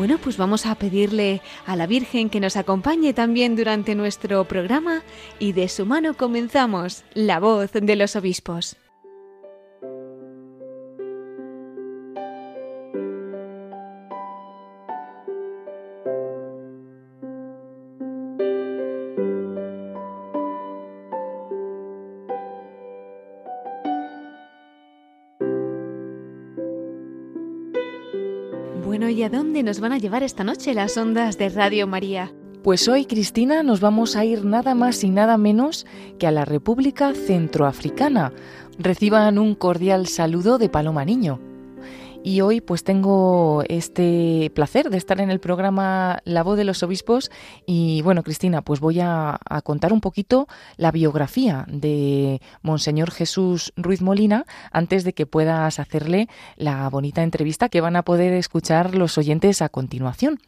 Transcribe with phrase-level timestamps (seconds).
[0.00, 5.02] Bueno, pues vamos a pedirle a la Virgen que nos acompañe también durante nuestro programa
[5.38, 8.79] y de su mano comenzamos La voz de los obispos.
[29.08, 32.32] ¿Y a dónde nos van a llevar esta noche las ondas de Radio María?
[32.62, 35.86] Pues hoy, Cristina, nos vamos a ir nada más y nada menos
[36.18, 38.32] que a la República Centroafricana.
[38.78, 41.49] Reciban un cordial saludo de Paloma Niño.
[42.22, 46.82] Y hoy pues tengo este placer de estar en el programa La voz de los
[46.82, 47.30] obispos
[47.64, 54.02] y bueno, Cristina, pues voy a, contar un poquito la biografía de Monseñor Jesús Ruiz
[54.02, 59.16] Molina antes de que puedas hacerle la bonita entrevista que van a poder escuchar los
[59.16, 60.40] oyentes a continuación.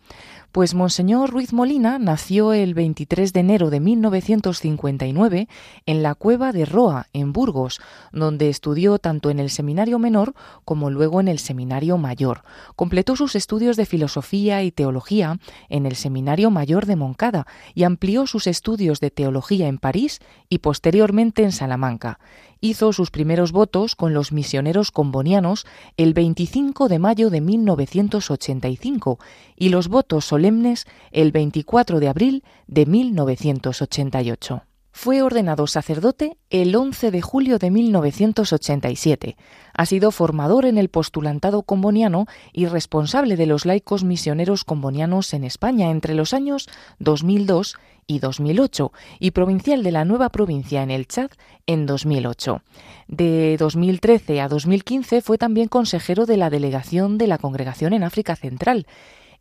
[0.52, 5.48] Pues Monseñor Ruiz Molina nació el 23 de enero de 1959
[5.86, 7.80] en la cueva de Roa, en Burgos,
[8.12, 10.34] donde estudió tanto en el seminario menor
[10.66, 12.42] como luego en el seminario mayor.
[12.76, 15.38] Completó sus estudios de filosofía y teología
[15.70, 20.20] en el seminario mayor de Moncada y amplió sus estudios de teología en París
[20.50, 22.18] y posteriormente en Salamanca
[22.62, 25.66] hizo sus primeros votos con los misioneros combonianos
[25.98, 29.18] el 25 de mayo de 1985
[29.56, 34.62] y los votos solemnes el 24 de abril de 1988.
[34.94, 39.36] Fue ordenado sacerdote el 11 de julio de 1987.
[39.74, 45.44] Ha sido formador en el postulantado comboniano y responsable de los laicos misioneros combonianos en
[45.44, 46.68] España entre los años
[46.98, 47.76] 2002
[48.06, 51.30] y 2008 y provincial de la nueva provincia en el Chad
[51.66, 52.62] en 2008.
[53.08, 58.36] De 2013 a 2015 fue también consejero de la delegación de la Congregación en África
[58.36, 58.86] Central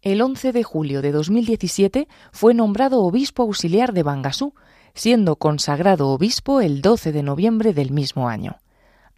[0.02, 4.56] el 11 de julio de 2017 fue nombrado obispo auxiliar de Bangasú,
[4.96, 8.58] siendo consagrado obispo el 12 de noviembre del mismo año.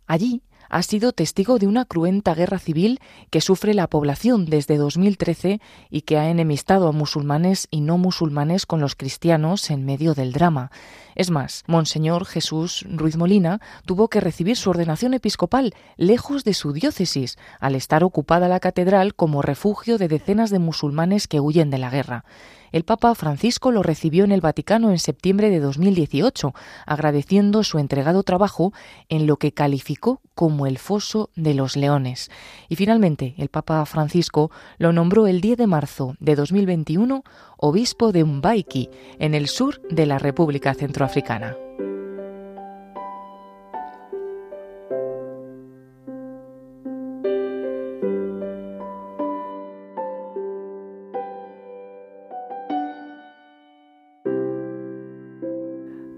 [0.08, 5.62] Allí ha sido testigo de una cruenta guerra civil que sufre la población desde 2013
[5.90, 10.34] y que ha enemistado a musulmanes y no musulmanes con los cristianos en medio del
[10.34, 10.72] drama.
[11.16, 16.74] Es más, Monseñor Jesús Ruiz Molina tuvo que recibir su ordenación episcopal lejos de su
[16.74, 21.78] diócesis, al estar ocupada la catedral como refugio de decenas de musulmanes que huyen de
[21.78, 22.26] la guerra.
[22.74, 26.56] El Papa Francisco lo recibió en el Vaticano en septiembre de 2018,
[26.88, 28.74] agradeciendo su entregado trabajo
[29.10, 32.32] en lo que calificó como el foso de los leones.
[32.70, 37.24] Y finalmente, el Papa Francisco lo nombró el 10 de marzo de 2021
[37.58, 38.90] obispo de Umbaiki,
[39.20, 41.56] en el sur de la República Centroafricana.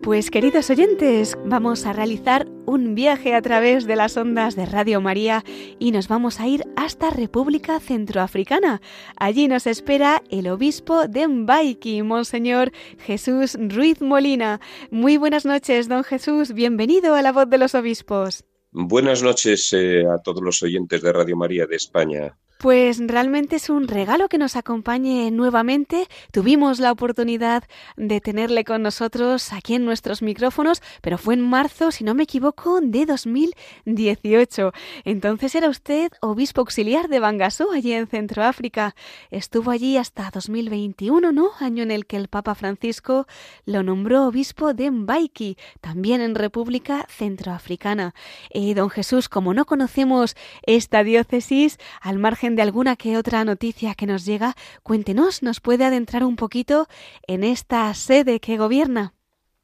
[0.05, 5.01] Pues queridos oyentes, vamos a realizar un viaje a través de las ondas de Radio
[5.01, 5.43] María
[5.79, 8.83] y nos vamos a ir hasta República Centroafricana.
[9.17, 14.61] Allí nos espera el obispo de Mbaiki, Monseñor Jesús Ruiz Molina.
[14.91, 16.53] Muy buenas noches, don Jesús.
[16.53, 18.45] Bienvenido a la voz de los obispos.
[18.71, 22.37] Buenas noches eh, a todos los oyentes de Radio María de España.
[22.57, 26.07] Pues realmente es un regalo que nos acompañe nuevamente.
[26.31, 27.65] Tuvimos la oportunidad
[27.97, 32.23] de tenerle con nosotros aquí en nuestros micrófonos, pero fue en marzo, si no me
[32.23, 34.71] equivoco, de 2018.
[35.03, 38.95] Entonces era usted obispo auxiliar de Bangasú, allí en Centroáfrica.
[39.31, 41.49] Estuvo allí hasta 2021, ¿no?
[41.59, 43.27] Año en el que el Papa Francisco
[43.65, 48.15] lo nombró obispo de Mbaiki, también en República Centroafricana.
[48.49, 50.35] Eh, don Jesús, como no conocemos
[50.65, 55.85] esta diócesis, al margen de alguna que otra noticia que nos llega, cuéntenos, ¿nos puede
[55.85, 56.87] adentrar un poquito
[57.25, 59.15] en esta sede que gobierna?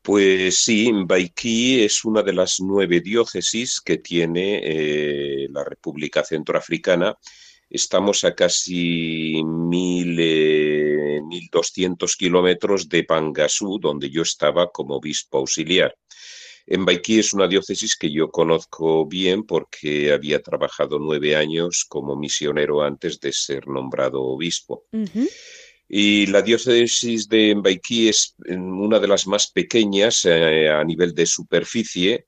[0.01, 7.15] Pues sí, Baikí es una de las nueve diócesis que tiene eh, la República Centroafricana.
[7.69, 15.95] Estamos a casi mil, eh, doscientos kilómetros de Bangasú, donde yo estaba como obispo auxiliar.
[16.73, 22.15] En Baikí es una diócesis que yo conozco bien porque había trabajado nueve años como
[22.15, 24.85] misionero antes de ser nombrado obispo.
[25.89, 31.25] Y la diócesis de Mbaikí es una de las más pequeñas eh, a nivel de
[31.25, 32.23] superficie,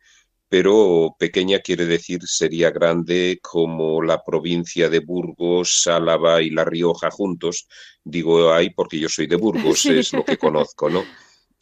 [0.49, 7.09] pero pequeña quiere decir sería grande como la provincia de Burgos, Álava y La Rioja
[7.11, 7.65] juntos.
[8.03, 11.05] Digo ahí porque yo soy de Burgos, es lo que conozco, ¿no?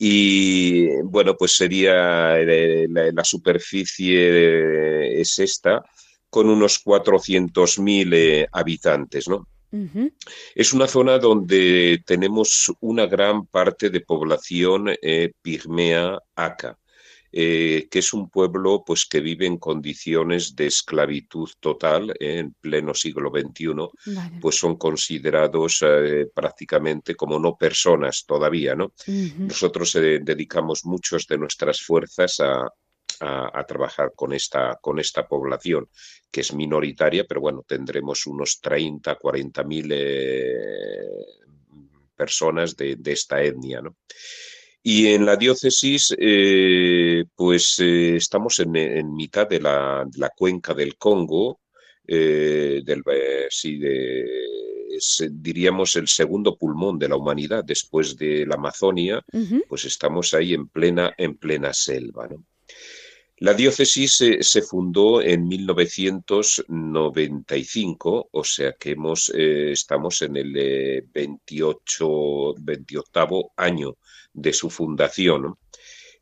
[0.04, 5.84] Y bueno, pues sería eh, la, superficie es esta,
[6.28, 9.48] con unos 400.000 eh, habitantes, ¿no?
[10.56, 16.80] Es una zona donde tenemos una gran parte de población eh, pigmea aca,
[17.32, 22.54] eh, que es un pueblo pues, que vive en condiciones de esclavitud total eh, en
[22.54, 23.74] pleno siglo XXI,
[24.40, 25.84] pues son considerados
[26.34, 28.76] prácticamente como no personas todavía.
[28.76, 28.94] ¿no?
[29.38, 32.68] Nosotros dedicamos muchos de nuestras fuerzas a,
[33.22, 35.90] a, trabajar con esta, con esta población,
[36.32, 41.08] que es minoritaria, pero bueno, tendremos unos 30, 40 mil eh,
[42.16, 43.82] personas de, esta etnia.
[43.82, 43.98] ¿no?
[44.84, 51.60] Y en la diócesis, eh, pues eh, estamos en, mitad de la, cuenca del Congo,
[52.04, 53.04] del,
[53.50, 53.80] sí,
[55.32, 59.24] diríamos, el segundo pulmón de la humanidad después de la Amazonia,
[59.70, 62.28] pues estamos ahí en plena, en plena selva.
[62.28, 62.44] ¿no?
[63.42, 70.54] La diócesis se, fundó en 1995, o sea que hemos, eh, estamos en el
[71.12, 73.98] 28, eh, 28 año
[74.32, 75.56] de su fundación.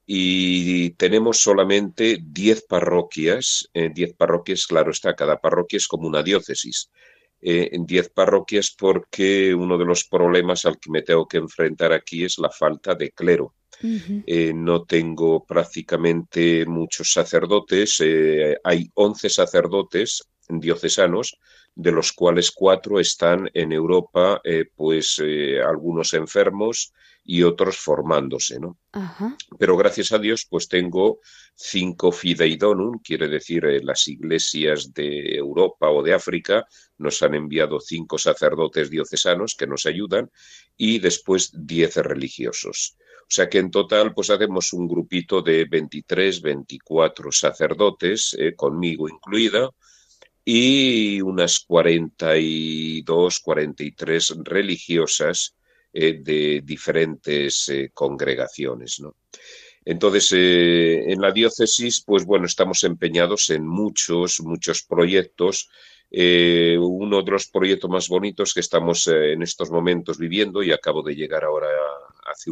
[0.06, 6.90] Y tenemos solamente 10 parroquias, 10 parroquias, claro está, cada parroquia es como una diócesis.
[7.42, 11.92] Eh, en 10 parroquias porque uno de los problemas al que me tengo que enfrentar
[11.92, 13.56] aquí es la falta de clero.
[13.82, 18.02] Eh, no tengo prácticamente muchos sacerdotes.
[18.02, 21.38] Eh, hay 11 sacerdotes diocesanos,
[21.76, 25.22] de los cuales cuatro están en Europa, eh, pues
[25.66, 26.92] algunos enfermos
[27.24, 28.78] y otros formándose, ¿no?
[29.60, 31.20] Pero gracias a Dios, pues tengo
[31.54, 36.66] cinco fideidonum, quiere decir las iglesias de Europa o de África
[36.98, 40.32] nos han enviado cinco sacerdotes diocesanos que nos ayudan
[40.76, 42.98] y después diez religiosos.
[43.30, 49.08] O sea que en total pues hacemos un grupito de 23, 24 sacerdotes, eh, conmigo
[49.08, 49.70] incluida,
[50.44, 55.56] y unas 42, 43 religiosas
[55.94, 59.00] eh, de diferentes eh, congregaciones.
[59.00, 59.16] ¿no?
[59.86, 65.70] Entonces, en la diócesis, pues bueno, estamos empeñados en muchos, muchos proyectos.
[66.12, 71.16] Uno de los proyectos más bonitos que estamos en estos momentos viviendo, y acabo de
[71.16, 71.68] llegar ahora
[72.26, 72.52] hace,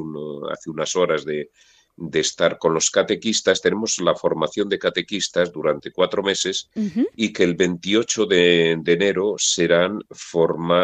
[0.52, 1.50] hace unas horas de,
[1.98, 6.70] de estar con los catequistas, tenemos la formación de catequistas durante cuatro meses
[7.16, 10.04] y que el 28 de, enero serán,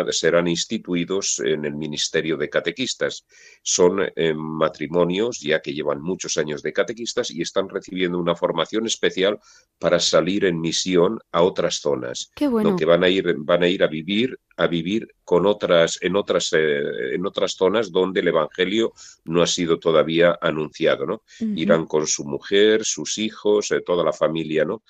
[0.09, 3.25] serán instituidos en el Ministerio de Catequistas.
[3.61, 8.87] Son eh, matrimonios ya que llevan muchos años de catequistas y están recibiendo una formación
[8.87, 9.39] especial
[9.77, 12.31] para salir en misión a otras zonas.
[12.35, 12.75] Qué bueno.
[12.75, 16.53] Que van a ir, van a ir a vivir a vivir con otras, en, otras,
[16.53, 18.93] eh, en otras zonas donde el Evangelio
[19.25, 21.05] no ha sido todavía anunciado.
[21.05, 21.23] ¿no?
[21.55, 24.83] Irán con su mujer, sus hijos, eh, toda la familia, ¿no?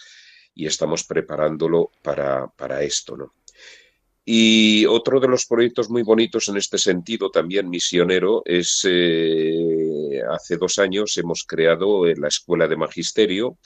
[0.56, 3.18] y estamos preparándolo para, para esto.
[3.18, 3.34] ¿no?
[4.26, 10.56] Y otro de los proyectos muy bonitos en este sentido, también misionero, es eh, hace
[10.58, 13.58] dos años hemos creado la Escuela de Magisterio,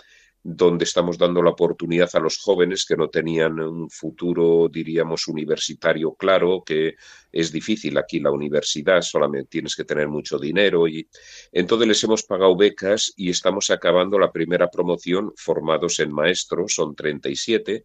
[0.44, 6.13] donde estamos dando la oportunidad a los jóvenes que no tenían un futuro, diríamos, universitario
[6.13, 6.96] claro, que
[7.32, 11.08] es difícil aquí la universidad, solamente tienes que tener mucho dinero y
[11.51, 16.96] entonces les hemos pagado becas y estamos acabando la primera promoción formados en maestros, son
[16.96, 17.84] 37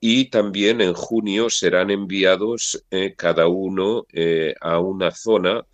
[0.00, 5.64] y también en junio serán enviados eh, cada uno eh, a una zona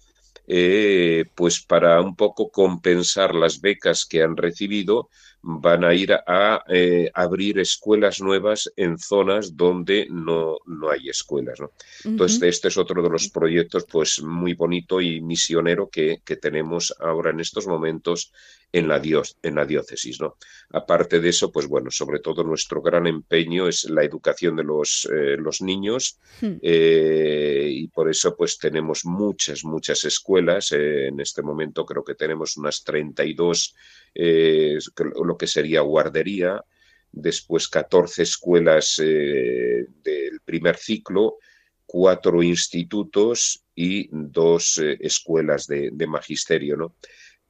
[0.47, 5.09] eh, pues para un poco compensar las becas que han recibido,
[5.43, 11.61] van a ir a eh, abrir escuelas nuevas en zonas donde no, no hay escuelas.
[11.61, 11.73] ¿no?
[12.05, 16.95] Entonces, este es otro de los proyectos pues muy bonito y misionero que, que tenemos
[17.01, 18.33] ahora en estos momentos
[18.73, 20.21] en la, dios, en la diócesis.
[20.21, 20.37] ¿no?
[20.71, 25.09] Aparte de eso, pues bueno, sobre todo nuestro gran empeño es la educación de los,
[25.13, 26.57] eh, los niños hmm.
[26.63, 30.73] eh, y por eso pues tenemos muchas, muchas escuelas.
[30.73, 33.75] en este momento creo que tenemos unas 32
[34.15, 34.79] eh,
[35.25, 36.63] lo que sería guardería,
[37.11, 41.39] después 14 escuelas eh, del primer ciclo,
[41.87, 46.97] cuatro institutos y dos eh, escuelas de, magisterio, ¿no?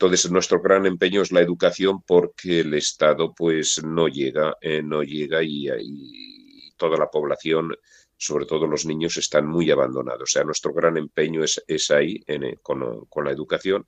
[0.03, 5.45] Entonces, nuestro gran empeño es la educación porque el Estado pues no llega, no llega
[5.45, 7.77] y, toda la población,
[8.17, 10.23] sobre todo los niños, están muy abandonados.
[10.23, 12.21] O sea, nuestro gran empeño es, es ahí
[12.63, 13.87] con, con la educación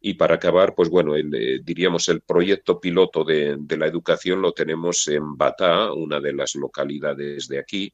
[0.00, 1.22] y para acabar, pues bueno, eh,
[1.62, 7.46] diríamos el proyecto piloto de, la educación lo tenemos en Batá, una de las localidades
[7.46, 7.90] de aquí,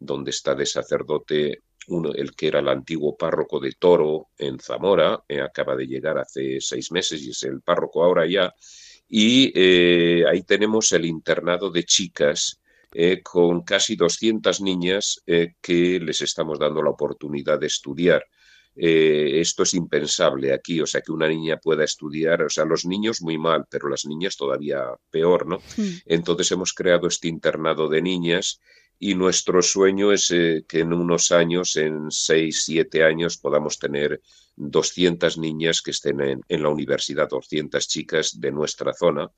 [0.00, 5.22] donde está de sacerdote uno, el que era el antiguo párroco de Toro en Zamora,
[5.28, 8.52] eh, acaba de llegar hace seis meses y es el párroco ahora ya.
[9.08, 12.60] Y eh, ahí tenemos el internado de chicas
[13.22, 18.24] con casi 200 niñas que les estamos dando la oportunidad de estudiar.
[18.78, 22.84] Eh, esto es impensable aquí, o sea, que una niña pueda estudiar, o sea, los
[22.84, 25.56] niños muy mal, pero las niñas todavía peor, ¿no?
[25.76, 25.96] Hmm.
[26.04, 28.60] Entonces hemos creado este internado de niñas
[28.98, 34.20] y nuestro sueño es eh, que en unos años, en seis, siete años, podamos tener
[34.56, 39.30] 200 niñas que estén en, la universidad, 200 chicas de nuestra zona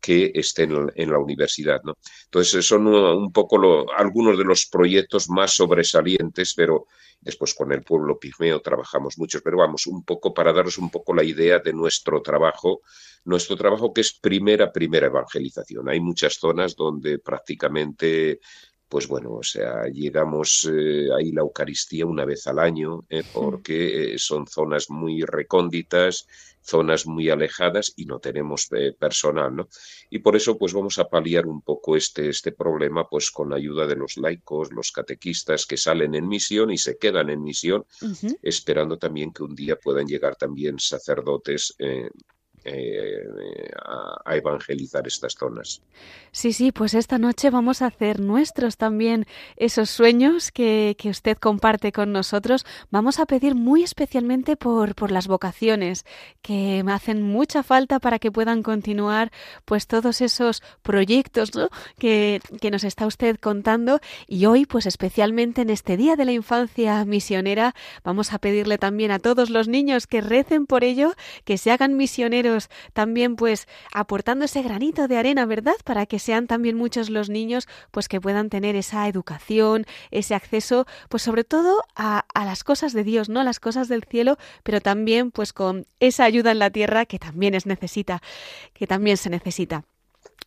[0.00, 1.80] que estén en la universidad.
[1.82, 1.96] ¿no?
[2.26, 6.86] Entonces, son un poco algunos de los proyectos más sobresalientes, pero
[7.20, 11.14] después con el pueblo pigmeo trabajamos muchos, pero vamos, un poco para daros un poco
[11.14, 12.82] la idea de nuestro trabajo,
[13.24, 15.88] nuestro trabajo que es primera, primera evangelización.
[15.88, 18.40] Hay muchas zonas donde prácticamente
[18.94, 24.14] pues bueno, o sea, llegamos eh, ahí la Eucaristía una vez al año, eh, porque
[24.14, 26.28] eh, son zonas muy recónditas,
[26.62, 29.68] zonas muy alejadas y no tenemos personal, ¿no?
[30.10, 33.56] Y por eso, pues vamos a paliar un poco este, este problema, pues con la
[33.56, 37.84] ayuda de los laicos, los catequistas que salen en misión y se quedan en misión,
[38.42, 41.74] esperando también que un día puedan llegar también sacerdotes
[42.64, 43.70] eh,
[44.24, 45.82] a, evangelizar estas zonas.
[46.32, 51.36] Sí, sí, pues esta noche vamos a hacer nuestros también esos sueños que, que usted
[51.36, 52.64] comparte con nosotros.
[52.90, 56.06] Vamos a pedir muy especialmente por, por las vocaciones
[56.42, 59.30] que me hacen mucha falta para que puedan continuar
[59.64, 61.50] pues todos esos proyectos
[61.98, 66.32] que, que nos está usted contando y hoy pues especialmente en este Día de la
[66.32, 71.12] Infancia Misionera vamos a pedirle también a todos los niños que recen por ello,
[71.44, 72.53] que se hagan misioneros
[72.92, 75.76] también pues aportando ese granito de arena, ¿verdad?
[75.84, 80.86] Para que sean también muchos los niños pues que puedan tener esa educación, ese acceso
[81.08, 83.40] pues sobre todo a, a las cosas de Dios, ¿no?
[83.40, 87.18] A las cosas del cielo, pero también pues con esa ayuda en la tierra que
[87.18, 88.22] también es necesita,
[88.72, 89.84] que también se necesita.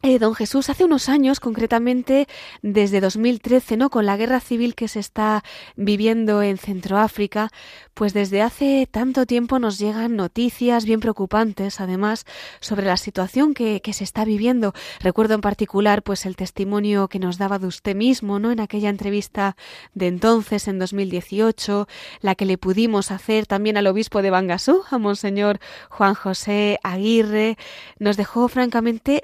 [0.03, 2.27] Eh, don Jesús, hace unos años, concretamente
[2.61, 3.89] desde 2013, ¿no?
[3.89, 5.43] Con la guerra civil que se está
[5.75, 7.49] viviendo en Centroáfrica,
[7.95, 12.25] pues desde hace tanto tiempo nos llegan noticias bien preocupantes, además,
[12.59, 14.73] sobre la situación que, que, se está viviendo.
[14.99, 18.51] Recuerdo en particular, pues el testimonio que nos daba de usted mismo, ¿no?
[18.51, 19.57] En aquella entrevista
[19.95, 21.87] de entonces, en 2018,
[22.21, 27.57] la que le pudimos hacer también al obispo de Bangasú, a Monseñor Juan José Aguirre,
[27.97, 29.23] nos dejó francamente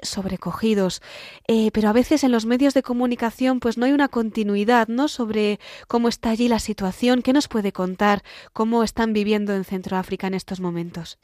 [1.46, 5.08] eh, pero a veces en los medios de comunicación pues no hay una continuidad, ¿no?
[5.08, 7.22] Sobre cómo está allí la situación.
[7.22, 8.22] ¿Qué nos puede contar?
[8.52, 11.18] ¿Cómo están viviendo en Centroáfrica en estos momentos?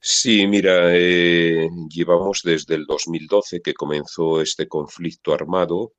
[0.00, 5.94] Sí, mira, eh, llevamos desde el 2012 que comenzó este conflicto armado,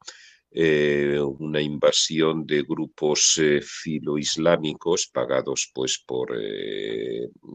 [0.51, 6.29] eh, una invasión de grupos filoislámicos pagados pues por,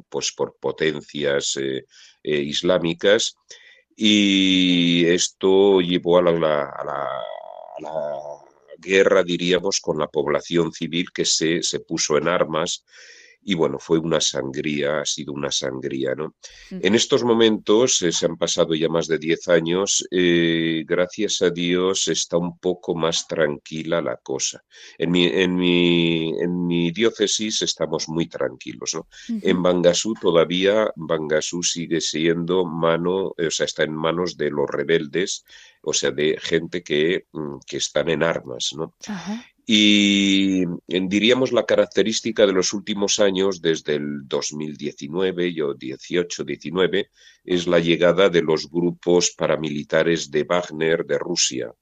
[0.09, 1.59] pues, por potencias
[2.23, 3.37] islámicas
[3.97, 7.09] y esto llevó a la, a la,
[8.79, 12.85] guerra, diríamos, con la población civil que se, se puso en armas
[13.45, 16.35] y bueno, fue una sangría, ha sido una sangría, ¿no?
[16.71, 21.51] En estos momentos, eh, se han pasado ya más de 10 años, eh, gracias a
[21.51, 24.63] Dios está un poco más tranquila la cosa.
[24.99, 29.09] En mi, en mi, en mi diócesis estamos muy tranquilos, ¿no?
[29.43, 35.45] En Bangasú todavía, Bangasú sigue siendo mano, o sea, está en manos de los rebeldes,
[35.83, 38.95] o sea, de gente que, mm, que están en armas, ¿no?
[39.65, 47.09] Y diríamos la característica de los últimos años, desde el 2019 o 18-19,
[47.45, 51.73] es la llegada de los grupos paramilitares de Wagner de Rusia.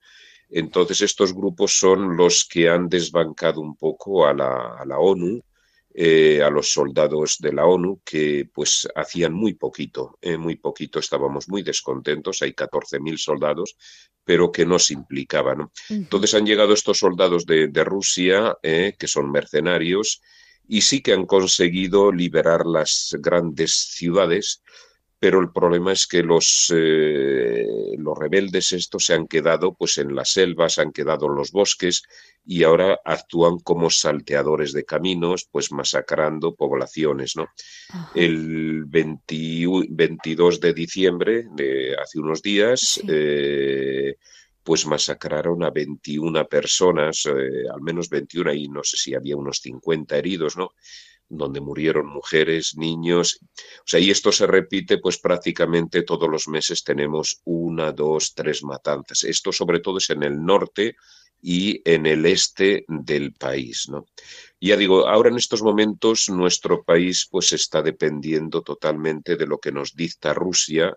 [0.50, 5.40] Entonces estos grupos son los que han desbancado un poco a la, a la ONU
[5.92, 11.00] eh, a los soldados de la ONU que pues hacían muy poquito, eh, muy poquito,
[11.00, 13.76] estábamos muy descontentos, hay 14.000 soldados,
[14.24, 15.70] pero que no se implicaban.
[15.88, 20.20] Entonces han llegado estos soldados de, Rusia, eh, que son mercenarios,
[20.68, 24.62] y sí que han conseguido liberar las grandes ciudades,
[25.20, 27.66] pero el problema es que los, eh,
[27.98, 32.02] los rebeldes estos se han quedado pues en las selvas, han quedado en los bosques
[32.46, 37.48] y ahora actúan como salteadores de caminos, pues masacrando poblaciones, ¿no?
[38.14, 44.16] El 22 de diciembre, de hace unos días, eh,
[44.62, 49.58] pues masacraron a 21 personas, eh, al menos 21, y no sé si había unos
[49.58, 50.70] 50 heridos, ¿no?
[51.30, 53.40] Donde murieron mujeres, niños.
[53.78, 58.62] O sea, y esto se repite, pues prácticamente todos los meses tenemos una, dos, tres
[58.62, 59.24] matanzas.
[59.24, 60.96] Esto sobre todo es en el norte
[61.40, 64.06] y en el este del país, ¿no?
[64.60, 69.72] Ya digo, ahora en estos momentos nuestro país pues está dependiendo totalmente de lo que
[69.72, 70.94] nos dicta Rusia,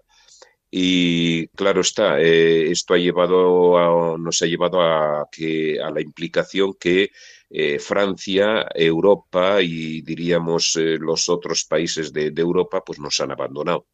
[0.75, 6.73] y claro está, eh, esto ha llevado nos ha llevado a, que, a la implicación
[6.79, 7.11] que
[7.55, 13.85] eh, Francia, Europa y diríamos eh, los otros países de, Europa pues nos han abandonado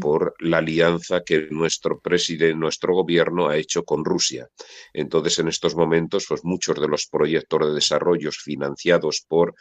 [0.00, 4.48] por la alianza que nuestro presidente, nuestro gobierno ha hecho con Rusia.
[4.92, 9.54] Entonces en estos momentos pues muchos de los proyectos de desarrollo financiados por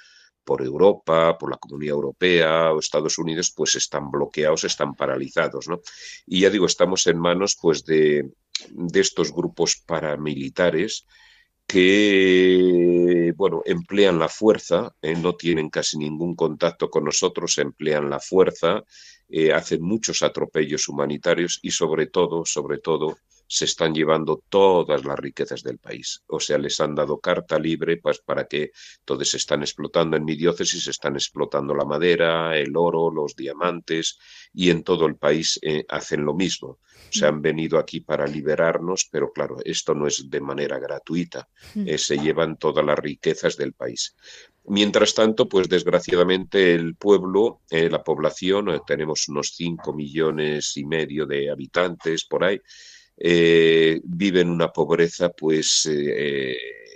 [0.43, 5.79] por Europa, por la Comunidad Europea o Estados Unidos, pues están bloqueados, están paralizados, ¿no?
[6.25, 8.31] Y ya digo, estamos en manos, pues, de,
[8.95, 11.05] estos grupos paramilitares
[11.69, 15.13] que, bueno, emplean la fuerza, ¿eh?
[15.13, 18.83] no tienen casi ningún contacto con nosotros, emplean la fuerza,
[19.29, 23.19] eh, hacen muchos atropellos humanitarios y sobre todo, sobre todo,
[23.51, 26.21] se están llevando todas las riquezas del país.
[26.27, 28.71] O sea, les han dado carta libre pues, para que
[29.03, 34.19] todos se están explotando en mi diócesis, están explotando la madera, el oro, los diamantes
[34.53, 36.77] y en todo el país eh, hacen lo mismo.
[37.09, 41.49] Se han venido aquí para liberarnos, pero claro, esto no es de manera gratuita.
[41.73, 44.15] Eh, se llevan todas las riquezas del país.
[44.65, 51.25] Mientras tanto, pues desgraciadamente el pueblo, eh, la población, tenemos unos 5 millones y medio
[51.25, 52.61] de habitantes por ahí,
[53.21, 56.55] eh, viven una pobreza pues eh,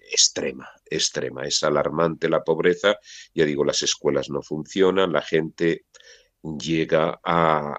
[0.09, 1.43] extrema, extrema.
[1.43, 2.97] Es alarmante la pobreza.
[3.33, 5.86] Ya digo, las escuelas no funcionan, la gente
[6.41, 7.77] llega a,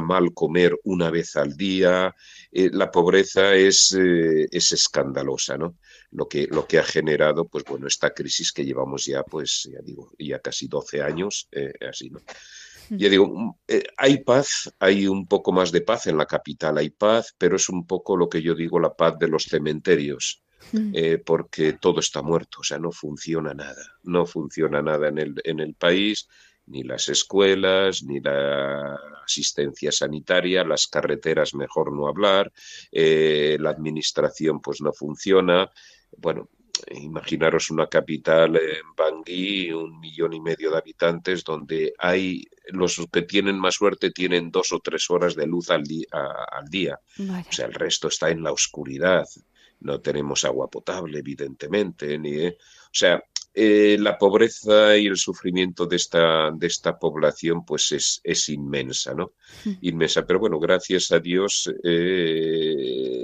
[0.00, 2.14] mal comer una vez al día.
[2.52, 5.76] Eh, la pobreza es, es escandalosa, ¿no?
[6.12, 9.80] Lo que, lo que ha generado, pues bueno, esta crisis que llevamos ya, pues ya
[9.82, 11.48] digo, ya casi 12 años,
[11.88, 12.20] así, ¿no?
[12.90, 16.78] Ya digo, mm, eh, hay paz, hay un poco más de paz en la capital,
[16.78, 20.42] hay paz, pero es un poco lo que yo digo la paz de los cementerios,
[20.72, 25.34] eh, porque todo está muerto, o sea, no funciona nada, no funciona nada en el,
[25.44, 26.28] en el país,
[26.66, 32.52] ni las escuelas, ni la asistencia sanitaria, las carreteras mejor no hablar,
[32.90, 35.70] eh, la administración pues no funciona.
[36.16, 36.48] Bueno,
[36.90, 43.22] imaginaros una capital en Bangui, un millón y medio de habitantes, donde hay los que
[43.22, 46.98] tienen más suerte tienen dos o tres horas de luz al, al día.
[47.18, 49.26] O sea, el resto está en la oscuridad.
[49.80, 52.18] No tenemos agua potable, evidentemente.
[52.18, 52.56] Ni, ¿eh?
[52.58, 53.22] O sea,
[53.58, 59.14] eh, la pobreza y el sufrimiento de esta, de esta población pues es, es inmensa,
[59.14, 59.32] ¿no?
[59.64, 59.72] Mm.
[59.80, 60.26] Inmensa.
[60.26, 63.15] Pero bueno, gracias a Dios eh,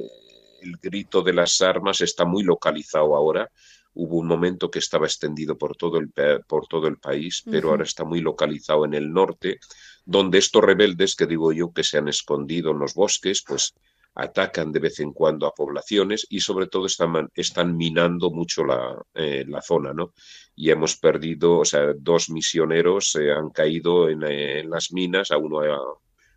[0.63, 3.51] el grito de las armas está muy localizado ahora.
[3.95, 6.11] Hubo un momento que estaba extendido por todo el,
[6.47, 9.59] por todo el país, pero ahora está muy localizado en el norte,
[10.05, 13.75] donde estos rebeldes, que digo yo, que se han escondido en los bosques, pues
[14.15, 19.01] atacan de vez en cuando a poblaciones y sobre todo están, están minando mucho la,
[19.15, 20.13] eh, la, zona, ¿no?
[20.55, 25.39] Y hemos perdido, o sea, dos misioneros se han caído en, en, las minas, a
[25.39, 25.61] uno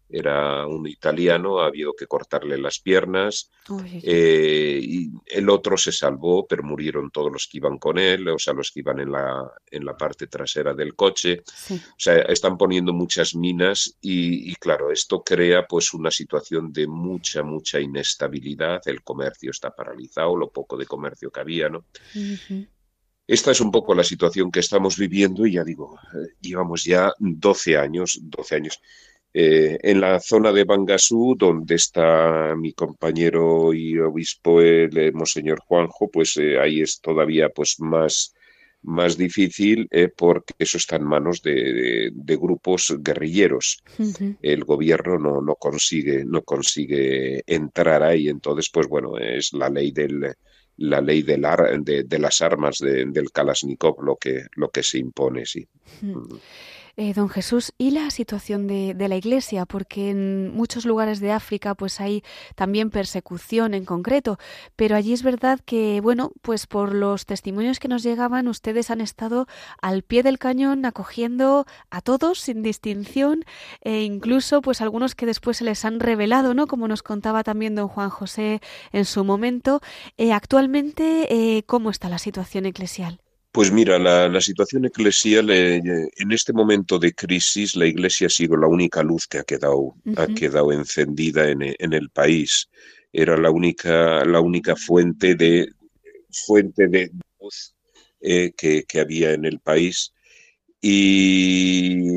[0.09, 3.51] era un italiano, ha habido que cortarle las piernas,
[4.03, 8.37] eh, y el otro se salvó, pero murieron todos los que iban con él, o
[8.37, 11.43] sea, los que iban en la, en la parte trasera del coche.
[11.71, 17.43] O sea, están poniendo muchas minas y, claro, esto crea pues una situación de mucha,
[17.43, 21.85] mucha inestabilidad, el comercio está paralizado, lo poco de comercio que había, ¿no?
[23.27, 27.11] Esta es un poco la situación que estamos viviendo y ya digo, eh, llevamos ya
[27.17, 28.79] 12 años, 12 años.
[29.37, 36.09] Eh, en la zona de Bangasú, donde está mi compañero y obispo, el Monseñor Juanjo,
[36.09, 38.33] pues ahí es todavía pues más
[38.83, 43.83] más difícil eh, porque eso está en manos de, grupos guerrilleros.
[44.41, 48.29] El gobierno no, no, consigue, no consigue entrar ahí.
[48.29, 50.33] Entonces, pues bueno, es la ley del
[50.77, 51.45] la ley del
[51.83, 55.67] de, las armas del Kalashnikov lo que, lo que se impone, sí.
[56.97, 59.65] Eh, don Jesús, ¿y la situación de, la Iglesia?
[59.65, 62.23] Porque en muchos lugares de África pues hay
[62.55, 64.37] también persecución en concreto,
[64.77, 69.01] pero allí es verdad que, bueno, pues por los testimonios que nos llegaban, ustedes han
[69.01, 69.45] estado
[69.81, 73.43] al pie del cañón acogiendo a todos sin distinción
[73.81, 76.65] e incluso pues algunos que después se les han revelado, ¿no?
[76.65, 78.61] Como nos contaba también don Juan José
[78.93, 79.81] en su momento.
[80.17, 83.19] Eh, actualmente, eh, ¿cómo está la situación eclesial?
[83.55, 88.57] Pues mira, la, situación eclesial eh, en este momento de crisis, la Iglesia ha sido
[88.57, 92.69] la única luz que ha quedado, ha quedado encendida en, el país.
[93.13, 95.69] Era la única, la única fuente de
[96.31, 97.73] fuente de luz
[98.19, 100.11] eh, que, había en el país.
[100.81, 102.07] Y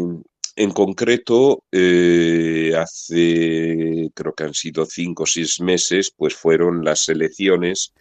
[0.57, 7.09] en concreto, eh, hace creo que han sido cinco o seis meses, pues fueron las
[7.09, 7.93] elecciones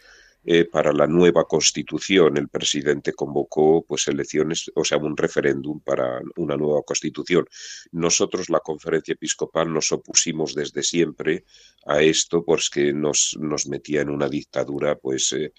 [0.49, 2.38] eh, para la nueva constitución.
[2.38, 7.45] El presidente convocó pues elecciones, o sea, un referéndum para una nueva constitución.
[7.91, 11.43] Nosotros, la conferencia episcopal, nos opusimos desde siempre
[11.86, 15.33] a esto, porque nos, nos metía en una dictadura, pues.
[15.33, 15.51] Eh,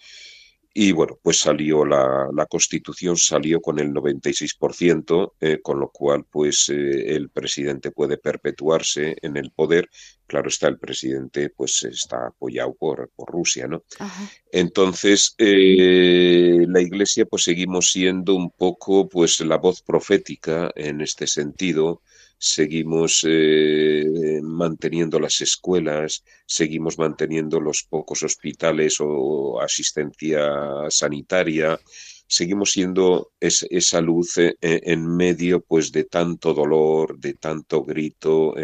[0.81, 6.25] y bueno, pues salió la, la, Constitución, salió con el 96%, eh, con lo cual
[6.31, 9.88] pues el presidente puede perpetuarse en el poder
[10.29, 13.83] claro está, el presidente pues está apoyado por, por Rusia, ¿no?
[14.53, 21.27] Entonces, eh, la Iglesia pues seguimos siendo un poco pues la voz profética en este
[21.27, 22.03] sentido,
[22.38, 30.48] seguimos eh, manteniendo las escuelas, seguimos manteniendo los pocos hospitales o asistencia
[30.88, 31.79] sanitaria,
[32.27, 38.55] seguimos siendo esa luz eh, en medio pues de tanto dolor, de tanto grito.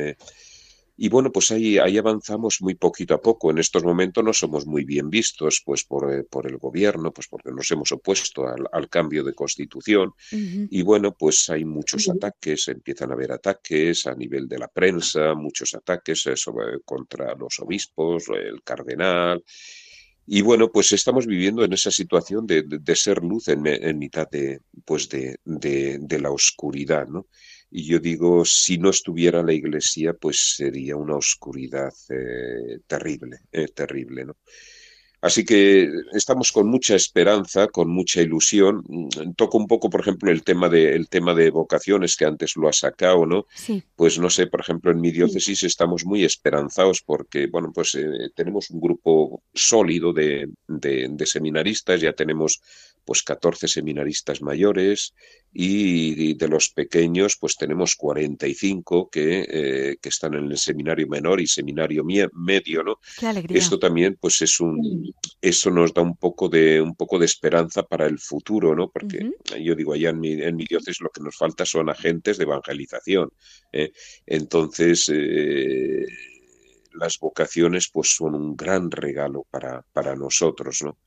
[0.97, 3.51] Y bueno, pues ahí, ahí avanzamos muy poquito a poco.
[3.51, 7.27] En estos momentos no somos muy bien vistos pues por, eh, por el gobierno, pues
[7.27, 10.13] porque nos hemos opuesto al, cambio de constitución.
[10.31, 15.35] Y bueno, pues hay muchos ataques, empiezan a haber ataques a nivel de la prensa,
[15.35, 19.43] muchos ataques eh, sobre, contra los obispos, el cardenal.
[20.27, 24.29] Y bueno, pues estamos viviendo en esa situación de, de, ser luz en, en, mitad
[24.31, 27.27] de, pues de, de la oscuridad, ¿no?
[27.77, 33.67] Y yo digo, si no estuviera la iglesia, pues sería una oscuridad eh, terrible, eh,
[33.67, 34.37] terrible, ¿no?
[35.21, 38.85] Así que estamos con mucha esperanza, con mucha ilusión.
[38.87, 42.55] Mm, toco un poco, por ejemplo, el tema de, el tema de vocaciones que antes
[42.57, 43.47] lo ha sacado, ¿no?
[43.55, 43.83] Sí.
[43.97, 48.31] Pues no sé, por ejemplo, en mi diócesis estamos muy esperanzados porque, bueno, pues eh,
[48.37, 52.61] tenemos un grupo sólido de, de, seminaristas, ya tenemos
[53.05, 55.15] pues 14 seminaristas mayores
[55.53, 61.41] y de los pequeños pues tenemos 45 que, eh, que están en el seminario menor
[61.41, 62.99] y seminario medio, ¿no?
[63.19, 63.59] Qué alegría.
[63.59, 67.83] Esto también pues es un eso nos da un poco de un poco de esperanza
[67.85, 68.91] para el futuro, ¿no?
[68.91, 72.39] Porque yo digo allá en mi, en mi diócesis lo que nos falta son agentes
[72.39, 73.31] de evangelización.
[73.73, 73.93] ¿eh?
[74.27, 76.07] Entonces eh,
[76.95, 80.99] las vocaciones pues son un gran regalo para, para nosotros, ¿no?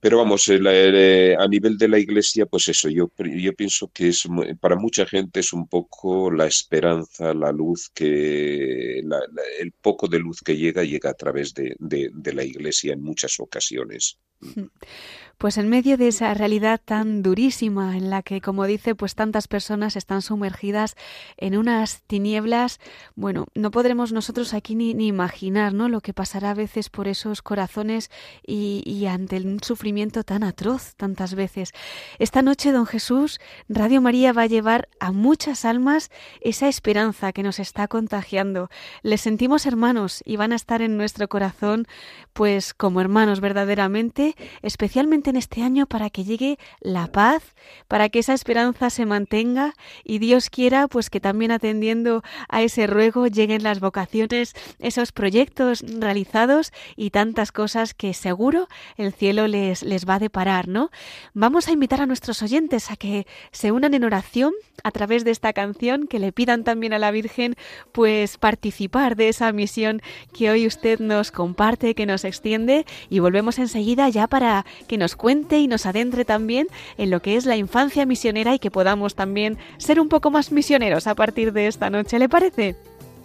[0.00, 4.28] Pero vamos, a nivel de la iglesia, pues eso, yo, yo pienso que es
[4.60, 10.40] para mucha gente es un poco la esperanza, la luz que, el poco de luz
[10.40, 14.18] que llega, llega a través de, de la iglesia en muchas ocasiones.
[15.38, 19.46] Pues en medio de esa realidad tan durísima en la que, como dice, pues tantas
[19.46, 20.96] personas están sumergidas
[21.36, 22.80] en unas tinieblas,
[23.14, 25.88] bueno, no podremos nosotros aquí ni, ni imaginar, ¿no?
[25.88, 28.10] Lo que pasará a veces por esos corazones
[28.44, 31.72] y, y ante un sufrimiento tan atroz tantas veces.
[32.18, 37.44] Esta noche, don Jesús, Radio María va a llevar a muchas almas esa esperanza que
[37.44, 38.70] nos está contagiando.
[39.02, 41.86] Les sentimos hermanos y van a estar en nuestro corazón,
[42.32, 47.54] pues como hermanos verdaderamente, especialmente en este año para que llegue la paz,
[47.86, 52.86] para que esa esperanza se mantenga y Dios quiera pues que también atendiendo a ese
[52.86, 59.82] ruego lleguen las vocaciones, esos proyectos realizados y tantas cosas que seguro el cielo les,
[59.82, 60.90] les va a deparar, ¿no?
[61.34, 64.52] Vamos a invitar a nuestros oyentes a que se unan en oración
[64.84, 67.56] a través de esta canción, que le pidan también a la Virgen
[67.92, 73.58] pues participar de esa misión que hoy usted nos comparte, que nos extiende y volvemos
[73.58, 77.56] enseguida ya para que nos cuente y nos adentre también en lo que es la
[77.56, 81.90] infancia misionera y que podamos también ser un poco más misioneros a partir de esta
[81.90, 82.18] noche.
[82.18, 82.76] ¿Le parece?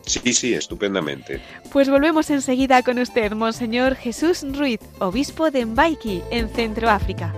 [0.05, 1.39] Sí, sí, estupendamente.
[1.71, 7.33] Pues volvemos enseguida con usted, Monseñor Jesús Ruiz, obispo de Mbaiki, en Centroáfrica.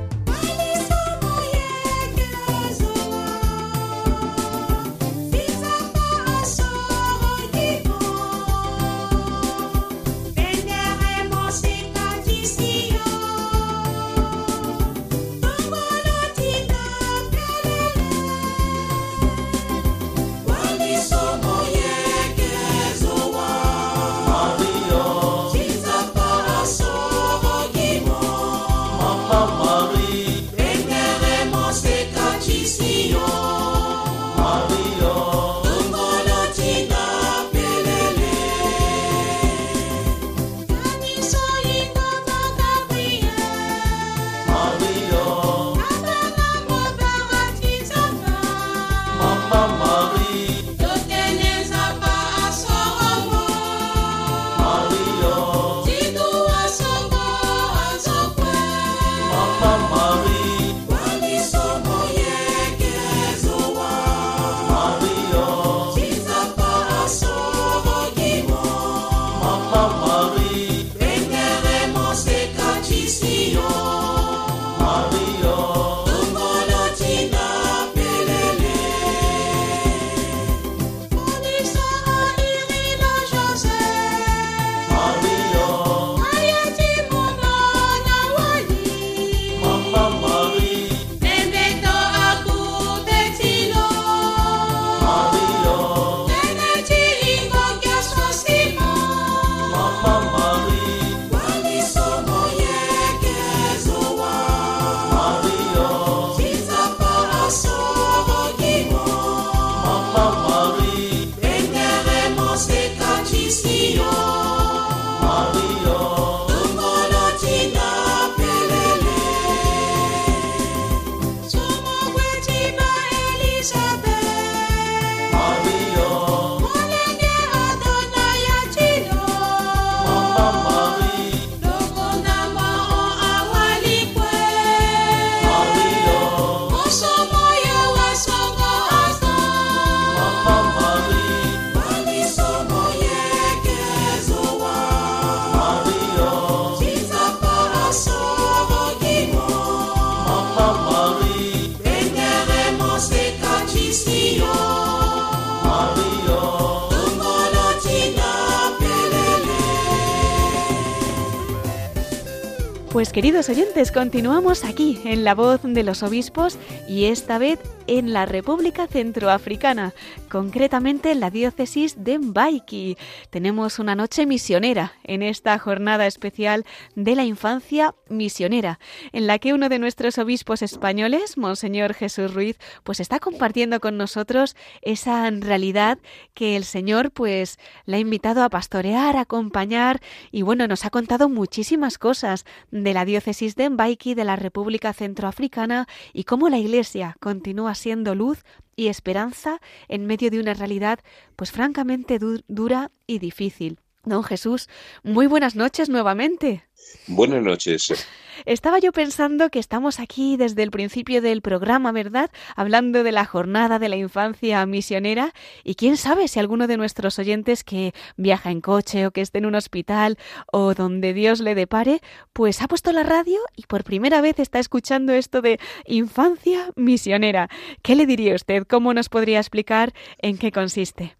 [163.49, 168.87] Oyentes, continuamos aquí en La Voz de los Obispos y esta vez en la República
[168.87, 169.93] Centroafricana,
[170.35, 172.97] concretamente en la diócesis de Mbaiki.
[173.29, 178.77] Tenemos una noche misionera en esta jornada especial de la infancia misionera,
[179.13, 183.95] en la que uno de nuestros obispos españoles, Monseñor Jesús Ruiz, pues está compartiendo con
[183.95, 185.99] nosotros esa realidad
[186.33, 190.01] que el Señor pues le ha invitado a pastorear, a acompañar
[190.33, 194.91] y bueno, nos ha contado muchísimas cosas de la diócesis de Mbaiki, de la República
[194.91, 198.43] Centroafricana y cómo la Iglesia continúa siendo luz
[198.75, 200.99] y esperanza en medio de una realidad
[201.35, 203.79] pues francamente dura y difícil.
[204.05, 204.69] Don Jesús,
[205.03, 206.63] muy buenas noches nuevamente.
[207.07, 208.07] Buenas noches.
[208.45, 212.29] Estaba yo pensando que estamos aquí desde el principio del programa, ¿verdad?
[212.55, 217.17] Hablando de la jornada de la infancia misionera y quién sabe si alguno de nuestros
[217.17, 220.17] oyentes que viaja en coche o que esté en un hospital
[220.51, 222.01] o donde Dios le depare,
[222.33, 227.49] pues ha puesto la radio y por primera vez está escuchando esto de infancia misionera.
[227.81, 228.67] ¿Qué le diría usted?
[228.67, 231.15] ¿Cómo nos podría explicar en qué consiste?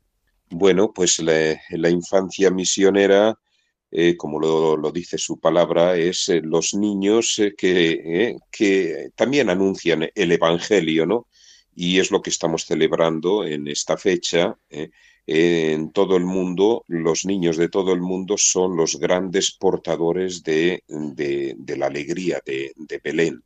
[0.49, 3.37] Bueno, pues la, infancia misionera
[3.91, 10.09] eh, como lo, dice su palabra, es eh, los niños eh, que, que, también anuncian
[10.13, 11.27] el Evangelio, ¿no?
[11.75, 14.57] Y es lo que estamos celebrando en esta fecha.
[15.27, 20.83] en todo el mundo, los niños de todo el mundo son los grandes portadores de,
[20.87, 23.43] de, la alegría de, de Belén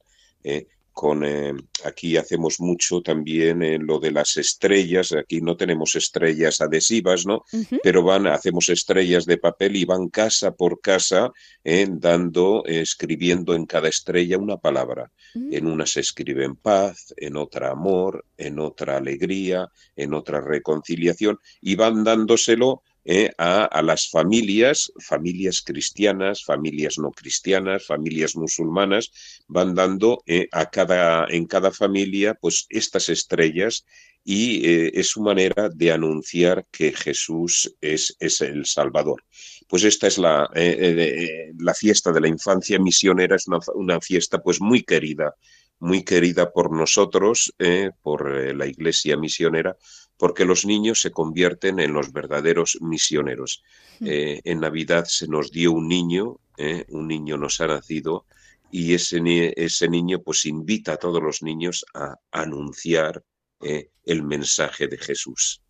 [1.00, 1.54] con eh,
[1.86, 7.46] aquí hacemos mucho también en lo de las estrellas, aquí no tenemos estrellas adhesivas, ¿no?
[7.82, 11.32] Pero van, hacemos estrellas de papel y van casa por casa
[11.64, 15.10] eh, dando, escribiendo en cada estrella una palabra.
[15.36, 15.54] Mm.
[15.54, 21.40] En una se escribe en paz, en otra amor, en otra alegría, en otra reconciliación,
[21.62, 29.12] y van dándoselo eh, a, las familias, familias cristianas, familias no cristianas, familias musulmanas,
[29.48, 33.84] van dando eh, a cada, en cada familia pues estas estrellas
[34.24, 39.24] y eh, es su manera de anunciar que Jesús es, es el Salvador.
[39.68, 44.62] Pues esta es la, la, fiesta de la infancia misionera, es una, una, fiesta pues
[44.62, 45.34] muy querida,
[45.80, 47.56] muy querida por nosotros,
[48.04, 49.76] por la Iglesia misionera,
[50.20, 53.64] porque los niños se convierten en los verdaderos misioneros.
[54.02, 54.08] Mm.
[54.08, 58.26] Eh, en Navidad se nos dio un niño, eh, un niño nos ha nacido
[58.70, 59.22] y ese,
[59.56, 63.24] ese, niño pues invita a todos los niños a anunciar
[63.62, 65.62] eh, el mensaje de Jesús.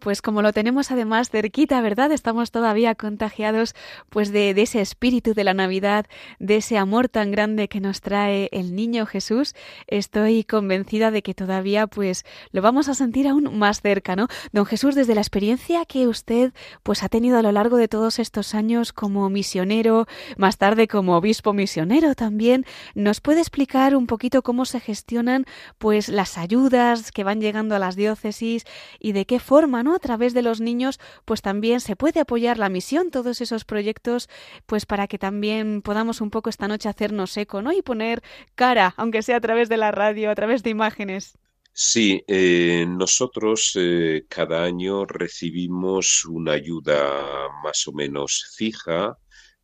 [0.00, 2.10] Pues como lo tenemos además cerquita, ¿verdad?
[2.10, 3.74] Estamos todavía contagiados
[4.08, 6.06] pues de, ese espíritu de la Navidad,
[6.38, 9.54] de ese amor tan grande que nos trae el niño Jesús.
[9.86, 14.28] Estoy convencida de que todavía pues lo vamos a sentir aún más cerca, ¿no?
[14.52, 18.18] Don Jesús, desde la experiencia que usted pues ha tenido a lo largo de todos
[18.18, 20.06] estos años como misionero,
[20.38, 25.44] más tarde como obispo misionero también, ¿nos puede explicar un poquito cómo se gestionan
[25.76, 28.64] pues las ayudas que van llegando a las diócesis
[28.98, 29.89] y de qué forma, ¿no?
[29.94, 34.28] A través de los niños, pues también se puede apoyar la misión, todos esos proyectos,
[34.66, 37.72] pues para que también podamos un poco esta noche hacernos eco, ¿no?
[37.72, 38.22] Y poner
[38.54, 41.34] cara, aunque sea a través de la radio, a través de imágenes.
[41.72, 49.16] Sí, eh, nosotros eh, cada año recibimos una ayuda más o menos fija,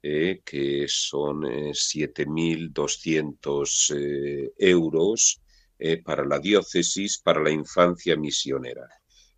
[0.03, 1.43] eh, que son
[1.75, 3.93] 7.200
[4.59, 5.41] euros
[6.05, 8.89] para la diócesis, para la infancia misionera.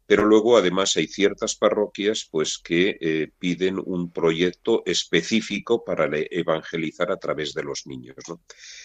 [0.08, 7.12] Pero luego, además, hay ciertas parroquias pues, que eh, piden un proyecto específico para evangelizar
[7.12, 8.16] a través de los niños.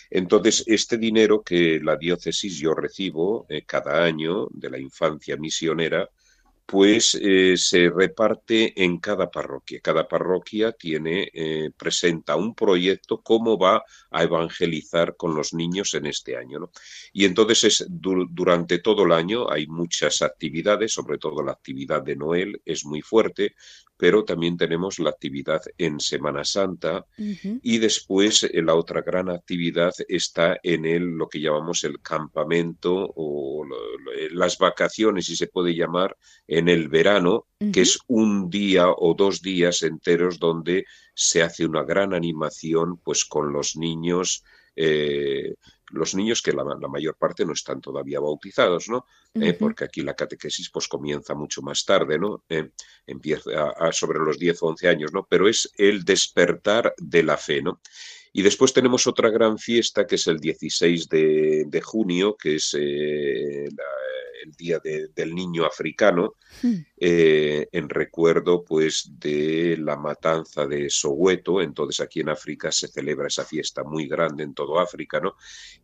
[0.09, 6.09] Entonces, este dinero que la diócesis yo recibo eh, cada año de la infancia misionera,
[6.65, 9.79] pues eh, se reparte en cada parroquia.
[9.81, 16.05] Cada parroquia tiene, eh, presenta un proyecto cómo va a evangelizar con los niños en
[16.05, 16.59] este año.
[16.59, 16.71] ¿no?
[17.11, 22.15] Y entonces es, durante todo el año hay muchas actividades, sobre todo la actividad de
[22.15, 23.55] Noel es muy fuerte,
[23.97, 29.93] pero también tenemos la actividad en Semana Santa y después eh, la otra gran actividad
[30.07, 35.75] está en el, lo que llamamos el campamento o eh, las vacaciones, si se puede
[35.75, 41.65] llamar, en el verano, que es un día o dos días enteros donde se hace
[41.65, 44.43] una gran animación pues con los niños
[44.75, 45.55] eh,
[45.93, 49.05] los niños que la, mayor parte no están todavía bautizados, ¿no?
[49.35, 52.43] Eh, porque aquí la catequesis pues comienza mucho más tarde, ¿no?
[52.49, 52.71] Eh,
[53.05, 55.25] empieza a, sobre los 10 o 11 años, ¿no?
[55.29, 57.79] Pero es el despertar de la fe, ¿no?
[58.31, 63.67] Y después tenemos otra gran fiesta que es el 16 de, junio, que es eh,
[64.43, 66.75] el Día del Niño Africano, hmm.
[66.97, 71.61] eh, en recuerdo pues de la matanza de Soweto.
[71.61, 75.35] Entonces aquí en África se celebra esa fiesta muy grande en todo África, ¿no?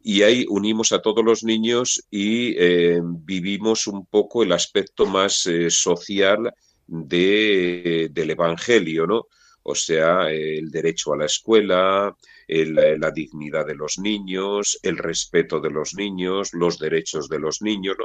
[0.01, 5.47] Y ahí unimos a todos los niños y eh, vivimos un poco el aspecto más
[5.69, 6.53] social
[6.87, 9.27] de, del Evangelio, ¿no?
[9.63, 12.15] o sea, el derecho a la escuela,
[12.49, 17.95] la dignidad de los niños, el respeto de los niños, los derechos de los niños,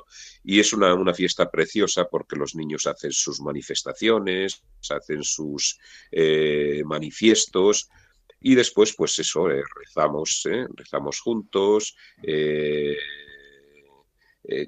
[0.42, 5.78] y es una, una, fiesta preciosa porque los niños hacen sus manifestaciones, hacen sus
[6.10, 7.88] eh, manifiestos,
[8.40, 10.66] y después, pues eso, eh, rezamos, ¿eh?
[10.76, 11.96] rezamos juntos,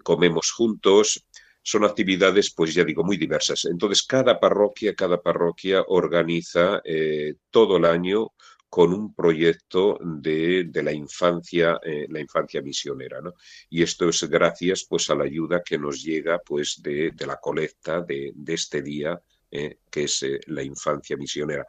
[0.02, 1.26] comemos juntos,
[1.66, 3.64] son actividades, pues ya digo, muy diversas.
[3.64, 8.30] Entonces, cada parroquia, cada parroquia organiza eh, todo el año
[8.76, 13.32] con un proyecto de, la infancia, eh, la infancia misionera, ¿no?
[13.70, 18.02] Y esto es gracias, pues, a la ayuda que nos llega, pues, de, la colecta
[18.02, 19.18] de, este día,
[19.50, 21.64] eh, que es la infancia misionera.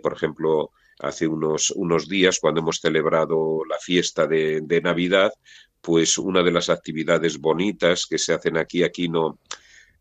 [0.00, 0.70] por ejemplo,
[1.00, 5.32] hace unos, unos días, cuando hemos celebrado la fiesta de, de Navidad,
[5.80, 9.40] pues una de las actividades bonitas que se hacen aquí, aquí no,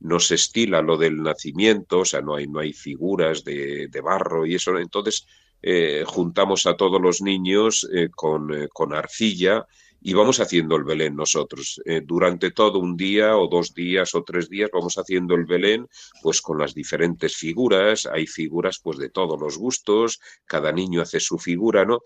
[0.02, 4.46] no se estila lo del nacimiento, o sea, no hay, no hay figuras de, barro
[4.46, 4.78] y eso.
[4.78, 5.26] Entonces,
[5.62, 9.68] eh, juntamos a todos los niños eh, con, eh, con, arcilla
[10.02, 11.80] y vamos haciendo el Belén nosotros.
[12.06, 15.88] durante todo un día o dos días o tres días vamos haciendo el Belén
[16.24, 18.08] pues con las diferentes figuras.
[18.08, 22.00] Hay figuras pues de todos los gustos, cada niño hace su figura, ¿no?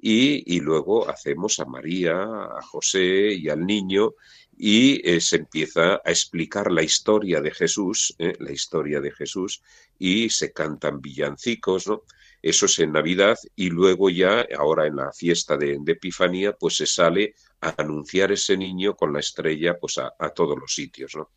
[0.00, 4.14] y, luego hacemos a María, a José y al niño
[4.56, 9.60] y se empieza a explicar la historia de Jesús, la historia de Jesús
[9.98, 12.04] y se cantan villancicos, ¿no?
[12.42, 16.86] Eso es en Navidad y luego ya, ahora en la fiesta de, Epifanía, pues se
[16.86, 21.30] sale a anunciar ese niño con la estrella pues a, todos los sitios, ¿no?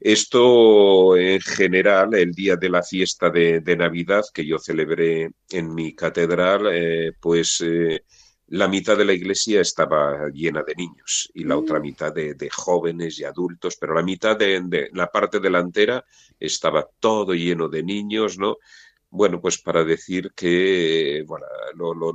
[0.00, 5.94] Esto en general, el día de la fiesta de, Navidad que yo celebré en mi
[5.94, 8.02] catedral, eh, pues eh,
[8.52, 11.82] la mitad de la iglesia estaba llena de niños y la otra mm.
[11.82, 16.04] mitad de, jóvenes y adultos, pero la mitad de, la parte delantera
[16.38, 18.58] estaba todo lleno de niños, ¿no?
[19.14, 21.44] Bueno, pues para decir que bueno,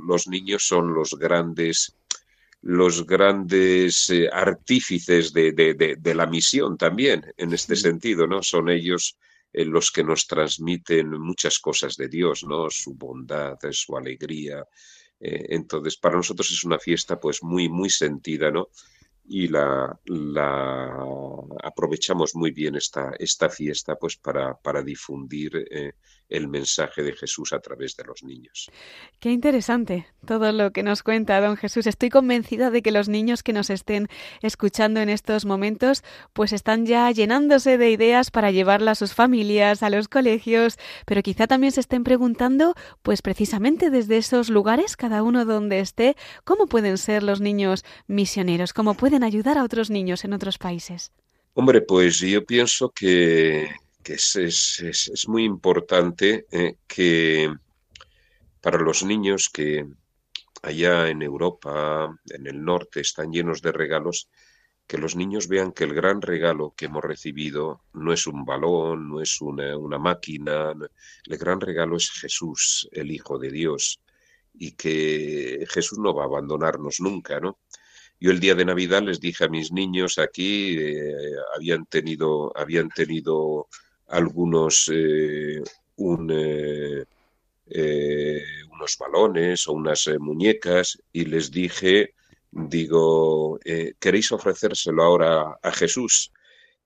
[0.00, 1.96] los niños son los grandes
[2.62, 8.42] los grandes eh, artífices de, la misión también, en este sentido, ¿no?
[8.42, 9.16] Son ellos
[9.52, 12.68] eh, los que nos transmiten muchas cosas de Dios, ¿no?
[12.68, 14.66] Su bondad, su alegría.
[15.20, 18.70] Eh, entonces, para nosotros es una fiesta pues muy, muy sentida, ¿no?
[19.28, 19.98] Y la,
[21.62, 25.92] aprovechamos muy bien esta, esta fiesta pues para, para difundir eh,
[26.28, 28.70] el mensaje de Jesús a través de los niños.
[29.18, 31.86] Qué interesante todo lo que nos cuenta don Jesús.
[31.86, 34.08] Estoy convencida de que los niños que nos estén
[34.42, 39.82] escuchando en estos momentos pues están ya llenándose de ideas para llevarla a sus familias,
[39.82, 45.22] a los colegios, pero quizá también se estén preguntando pues precisamente desde esos lugares, cada
[45.22, 50.24] uno donde esté, cómo pueden ser los niños misioneros, cómo pueden ayudar a otros niños
[50.24, 51.12] en otros países?
[51.54, 53.68] Hombre, pues yo pienso que,
[54.04, 57.52] es, muy importante eh, que
[58.60, 59.86] para los niños que
[60.62, 64.28] allá en Europa, en el norte, están llenos de regalos,
[64.86, 69.08] que los niños vean que el gran regalo que hemos recibido no es un balón,
[69.08, 70.72] no es una, una máquina,
[71.26, 74.00] el gran regalo es Jesús, el Hijo de Dios,
[74.54, 77.58] y que Jesús no va a abandonarnos nunca, ¿no?
[78.20, 82.88] Yo el día de Navidad les dije a mis niños aquí, eh, habían tenido, habían
[82.88, 83.68] tenido
[84.08, 85.62] algunos eh,
[87.70, 88.42] eh,
[88.72, 92.14] unos balones o unas muñecas y les dije,
[92.50, 93.60] digo,
[94.00, 96.32] ¿queréis ofrecérselo ahora a Jesús?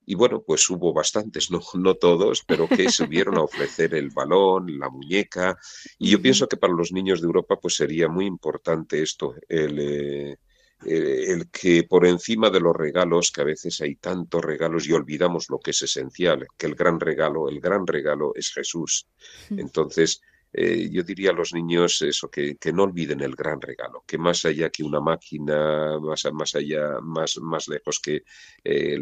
[0.05, 4.77] Y bueno, pues hubo bastantes, no, no todos, pero que subieron a ofrecer el balón,
[4.77, 5.57] la muñeca.
[5.97, 10.37] Y yo pienso que para los niños de Europa pues sería muy importante esto, el,
[10.85, 14.93] eh, el que por encima de los regalos, que a veces hay tantos regalos y
[14.93, 19.07] olvidamos lo que es esencial, que el gran regalo, el gran regalo es Jesús.
[19.49, 20.21] Entonces,
[20.55, 24.45] eh, yo diría a los niños eso, que, no olviden el gran regalo, que más
[24.45, 28.23] allá que una máquina, más, más allá, más, más lejos que
[28.63, 28.99] eh,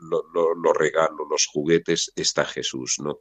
[0.00, 3.18] los regalos, los juguetes, está Jesús, ¿no?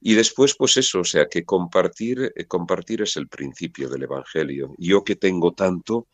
[0.00, 4.74] Y después, pues eso, o sea, que compartir, compartir es el principio del Evangelio.
[4.76, 6.08] Yo que tengo tanto,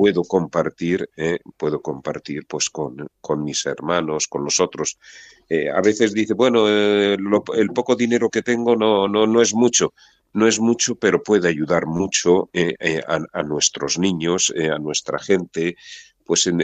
[0.00, 4.98] puedo compartir, eh, puedo compartir pues con, con, mis hermanos, con los otros.
[5.46, 7.18] Eh, a veces dice, bueno, eh,
[7.54, 9.92] el poco dinero que tengo no, no, no es mucho,
[10.32, 12.48] no es mucho, pero puede ayudar mucho
[13.34, 15.76] a, nuestros niños, a nuestra gente,
[16.30, 16.58] pues en,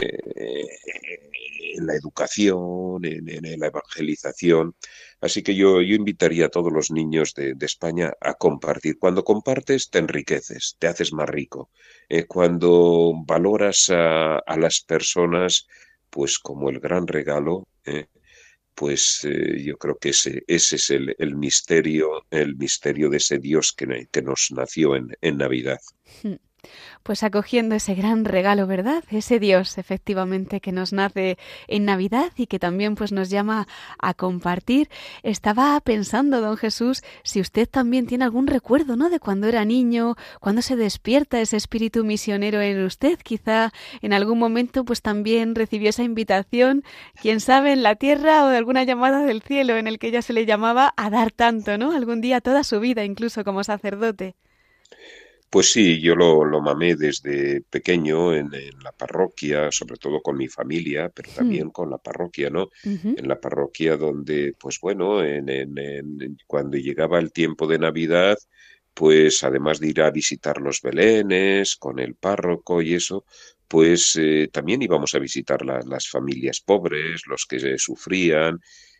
[1.85, 4.75] la educación, en, la evangelización.
[5.19, 8.97] Así que yo, yo invitaría a todos los niños de, España a compartir.
[8.97, 11.69] Cuando compartes, te enriqueces, te haces más rico.
[12.07, 15.67] Eh, cuando valoras a, las personas,
[16.09, 18.05] pues como el gran regalo, eh,
[18.73, 23.73] pues eh, yo creo que ese, es el, el, misterio, el misterio de ese Dios
[23.73, 25.81] que, que nos nació en, en Navidad.
[26.23, 26.35] Hmm
[27.03, 29.03] pues acogiendo ese gran regalo, ¿verdad?
[29.09, 31.37] Ese Dios, efectivamente, que nos nace
[31.67, 33.67] en Navidad y que también pues nos llama
[33.99, 34.89] a compartir.
[35.23, 39.09] Estaba pensando, don Jesús, si usted también tiene algún recuerdo, ¿no?
[39.09, 44.39] De cuando era niño, cuando se despierta ese espíritu misionero en usted, quizá en algún
[44.39, 46.83] momento pues también recibió esa invitación,
[47.21, 50.21] quién sabe, en la tierra o de alguna llamada del cielo en el que ella
[50.21, 51.91] se le llamaba a dar tanto, ¿no?
[51.91, 54.35] Algún día toda su vida, incluso como sacerdote.
[55.49, 58.51] Pues sí, yo lo, lo mamé desde pequeño en,
[58.83, 61.35] la parroquia, sobre todo con mi familia, pero hmm.
[61.35, 62.69] también con la parroquia, ¿no?
[62.83, 68.37] En la parroquia donde, pues bueno, en, en, cuando llegaba el tiempo de Navidad,
[68.93, 73.25] pues además de ir a visitar los belenes con el párroco y eso,
[73.67, 78.59] pues eh, también íbamos a visitar las familias pobres, los que sufrían,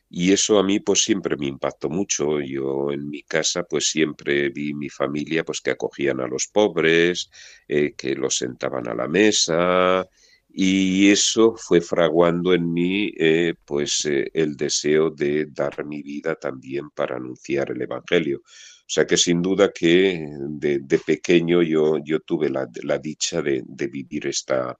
[0.09, 2.39] y eso a mí pues siempre me impactó mucho.
[2.41, 7.29] Yo en mi casa pues siempre vi mi familia pues que acogían a los pobres,
[7.67, 10.07] eh, que los sentaban a la mesa
[10.49, 16.35] y eso fue fraguando en mí eh, pues eh, el deseo de dar mi vida
[16.35, 18.39] también para anunciar el Evangelio.
[18.39, 22.65] O sea que sin duda que de, pequeño yo, yo tuve la,
[22.99, 24.79] dicha de, vivir esta,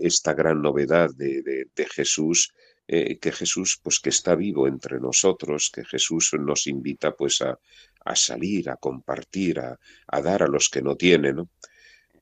[0.00, 2.52] esta gran novedad de, de Jesús
[2.86, 7.58] eh, que Jesús, pues que está vivo entre nosotros, que Jesús nos invita pues a,
[8.04, 11.48] a salir, a compartir, a, a, dar a los que no tienen, ¿no?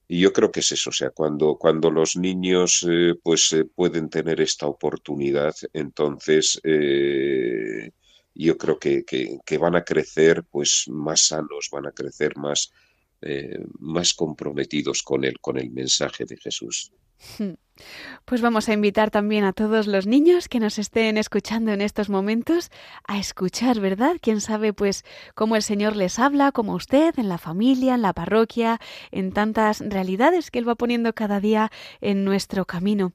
[0.06, 3.64] Y yo creo que es eso, o sea, cuando, cuando los niños eh, pues eh,
[3.64, 6.60] pueden tener esta oportunidad, entonces
[8.34, 12.72] yo creo que, que, van a crecer pues más sanos, van a crecer más,
[13.78, 16.92] más comprometidos con él, con el mensaje de Jesús.
[18.24, 22.09] Pues vamos a invitar también a todos los niños que nos estén escuchando en estos
[22.09, 22.70] momentos
[23.07, 24.16] a escuchar, ¿verdad?
[24.20, 25.05] Quién sabe, pues,
[25.35, 28.80] cómo el Señor les habla, como usted, en la familia, en la parroquia,
[29.11, 31.70] en tantas realidades que Él va poniendo cada día
[32.01, 33.12] en nuestro camino.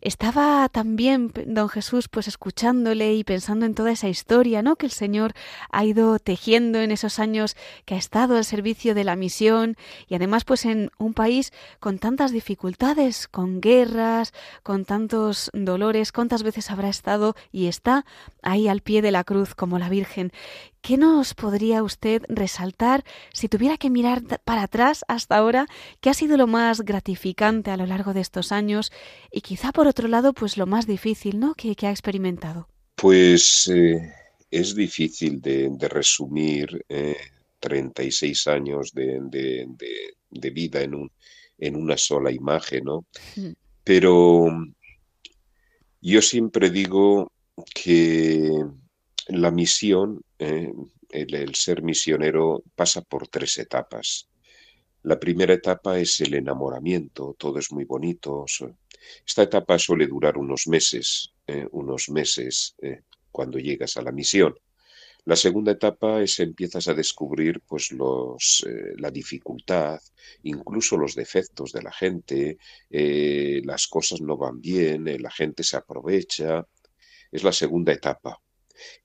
[0.00, 4.76] Estaba también don Jesús, pues, escuchándole y pensando en toda esa historia, ¿no?
[4.76, 5.32] Que el Señor
[5.70, 9.76] ha ido tejiendo en esos años que ha estado al servicio de la misión
[10.08, 14.03] y además, pues, en un país con tantas dificultades, con guerra,
[14.62, 18.04] con tantos dolores, cuántas veces habrá estado y está
[18.42, 20.32] ahí al pie de la cruz como la Virgen.
[20.80, 25.66] ¿Qué nos podría usted resaltar si tuviera que mirar para atrás hasta ahora?
[26.02, 28.92] ¿Qué ha sido lo más gratificante a lo largo de estos años?
[29.32, 31.54] Y quizá por otro lado, pues lo más difícil, ¿no?
[31.54, 32.68] Que, ha experimentado.
[32.96, 34.12] Pues eh,
[34.50, 36.84] es difícil de, resumir
[37.60, 41.10] 36 eh, años de, vida en, un,
[41.58, 43.06] en una sola imagen, ¿no?
[43.36, 43.52] Mm.
[43.84, 44.46] Pero
[46.00, 47.32] yo siempre digo
[47.74, 48.50] que
[49.28, 50.72] la misión, eh,
[51.10, 54.28] el, ser misionero, pasa por tres etapas.
[55.02, 58.46] La primera etapa es el enamoramiento, todo es muy bonito.
[59.26, 64.54] Esta etapa suele durar unos meses, eh, unos meses eh, cuando llegas a la misión.
[65.26, 69.98] La segunda etapa es empiezas a descubrir pues los, eh, la dificultad,
[70.42, 72.58] incluso los defectos de la gente,
[72.90, 76.66] eh, las cosas no van bien, eh, la gente se aprovecha.
[77.32, 78.38] Es la segunda etapa.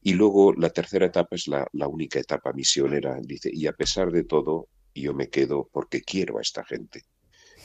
[0.01, 3.17] Y luego la tercera etapa es la, la única etapa misionera.
[3.21, 7.03] Dice, y a pesar de todo, yo me quedo porque quiero a esta gente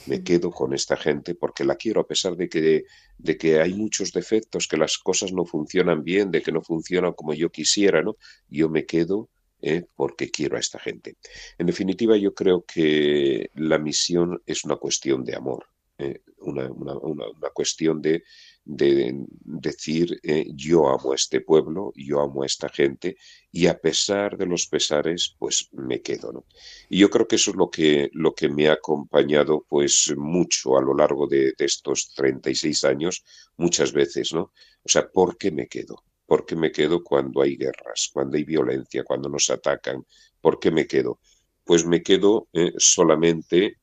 [0.07, 2.83] me quedo con esta gente porque la quiero a pesar de que,
[3.17, 7.13] de que hay muchos defectos, que las cosas no funcionan bien, de que no funcionan
[7.13, 8.17] como yo quisiera, ¿no?
[8.49, 9.29] Yo me quedo
[9.61, 11.15] eh, porque quiero a esta gente.
[11.57, 15.67] En definitiva, yo creo que la misión es una cuestión de amor,
[15.97, 18.23] eh, una, una cuestión de
[18.65, 23.15] de decir eh, yo amo a este pueblo, yo amo a esta gente
[23.51, 26.45] y a pesar de los pesares pues me quedo.
[26.89, 30.77] Y yo creo que eso es lo que, lo que me ha acompañado pues mucho
[30.77, 33.23] a lo largo de, de estos 36 años,
[33.55, 34.51] muchas veces, ¿no?
[34.83, 36.03] O sea, ¿por qué me quedo?
[36.25, 40.03] ¿Por qué me quedo cuando hay guerras, cuando hay violencia, cuando nos atacan?
[40.41, 41.19] ¿Por qué me quedo?
[41.63, 43.77] Pues me quedo eh, solamente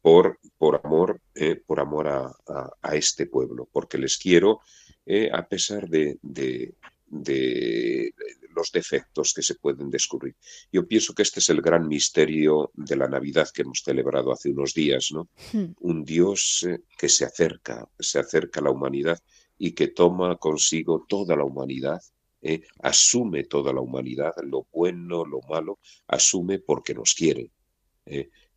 [0.00, 4.60] por, por amor, eh, por amor a, este pueblo, porque les quiero
[5.06, 6.74] eh, a pesar de, de,
[8.54, 10.34] los defectos que se pueden descubrir.
[10.72, 14.50] Yo pienso que este es el gran misterio de la Navidad que hemos celebrado hace
[14.50, 15.28] unos días, ¿no?
[15.52, 15.74] Hmm.
[15.80, 19.18] Un Dios eh, que se acerca, se acerca a la humanidad
[19.58, 22.00] y que toma consigo toda la humanidad
[22.82, 27.50] asume toda la humanidad, lo bueno, lo malo, asume porque nos quiere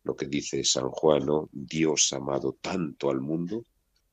[0.04, 3.64] lo que dice San Juan, Dios ha amado tanto al mundo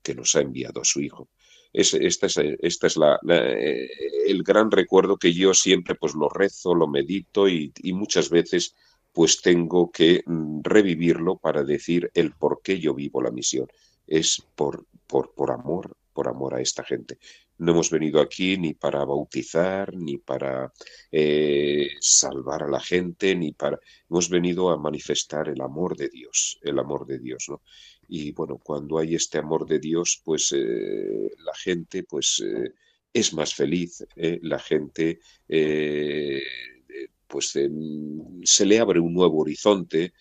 [0.02, 1.30] que nos ha enviado a su Hijo.
[1.72, 3.88] Es, esta es, es la, eh,
[4.26, 8.76] el gran recuerdo que yo siempre pues lo rezo, lo medito y, muchas veces
[9.14, 13.68] pues tengo que mm, revivirlo para decir el por qué yo vivo la misión.
[14.08, 17.18] Es por, por, por amor, por amor a esta gente.
[17.60, 20.74] No hemos venido aquí ni para bautizar, ni para
[21.10, 23.80] eh, salvar a la gente, ni para...
[24.10, 27.62] Hemos venido a manifestar el amor de Dios, el amor de Dios, ¿no?
[28.10, 32.74] Y bueno, cuando hay este amor de Dios, pues eh, la gente, pues eh,
[33.14, 34.06] es más feliz,
[34.42, 35.20] la gente
[37.28, 37.58] pues
[38.44, 40.12] se le abre un nuevo horizonte,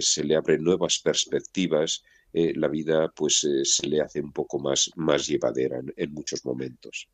[0.00, 2.02] se le abren nuevas perspectivas,
[2.32, 6.44] eh, la vida pues eh, se le hace un poco más, más llevadera en muchos
[6.44, 7.08] momentos.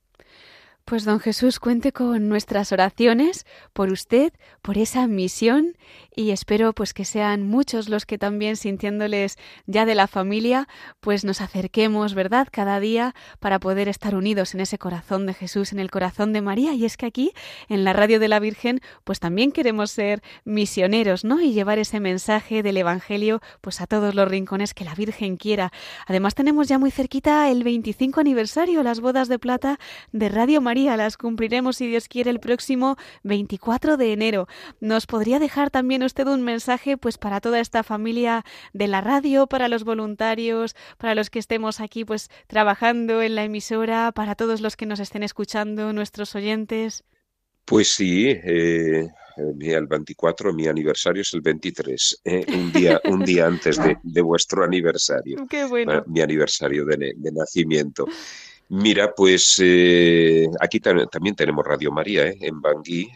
[0.86, 5.78] Pues don Jesús, cuente con nuestras oraciones por usted, por esa misión
[6.14, 10.68] y espero pues que sean muchos los que también sintiéndoles ya de la familia,
[11.00, 15.72] pues nos acerquemos, ¿verdad?, cada día para poder estar unidos en ese corazón de Jesús,
[15.72, 17.32] en el corazón de María y es que aquí
[17.70, 21.40] en la radio de la Virgen pues también queremos ser misioneros, ¿no?
[21.40, 25.72] Y llevar ese mensaje del evangelio pues a todos los rincones que la Virgen quiera.
[26.06, 29.78] Además tenemos ya muy cerquita el 25 aniversario, las bodas de plata
[30.12, 34.48] de Radio María las cumpliremos si Dios quiere el próximo 24 de enero.
[34.80, 39.46] ¿Nos podría dejar también usted un mensaje pues para toda esta familia de la radio,
[39.46, 44.60] para los voluntarios, para los que estemos aquí pues trabajando en la emisora, para todos
[44.60, 47.04] los que nos estén escuchando, nuestros oyentes?
[47.64, 52.44] Pues sí, eh, el 24, mi aniversario es el 23, ¿eh?
[52.48, 55.46] un, día, un día antes de, vuestro aniversario.
[55.50, 56.04] Qué bueno.
[56.06, 58.06] Mi aniversario de, nacimiento.
[58.68, 62.38] Mira, pues eh, aquí también tenemos Radio María, ¿eh?
[62.40, 63.10] en Bangui,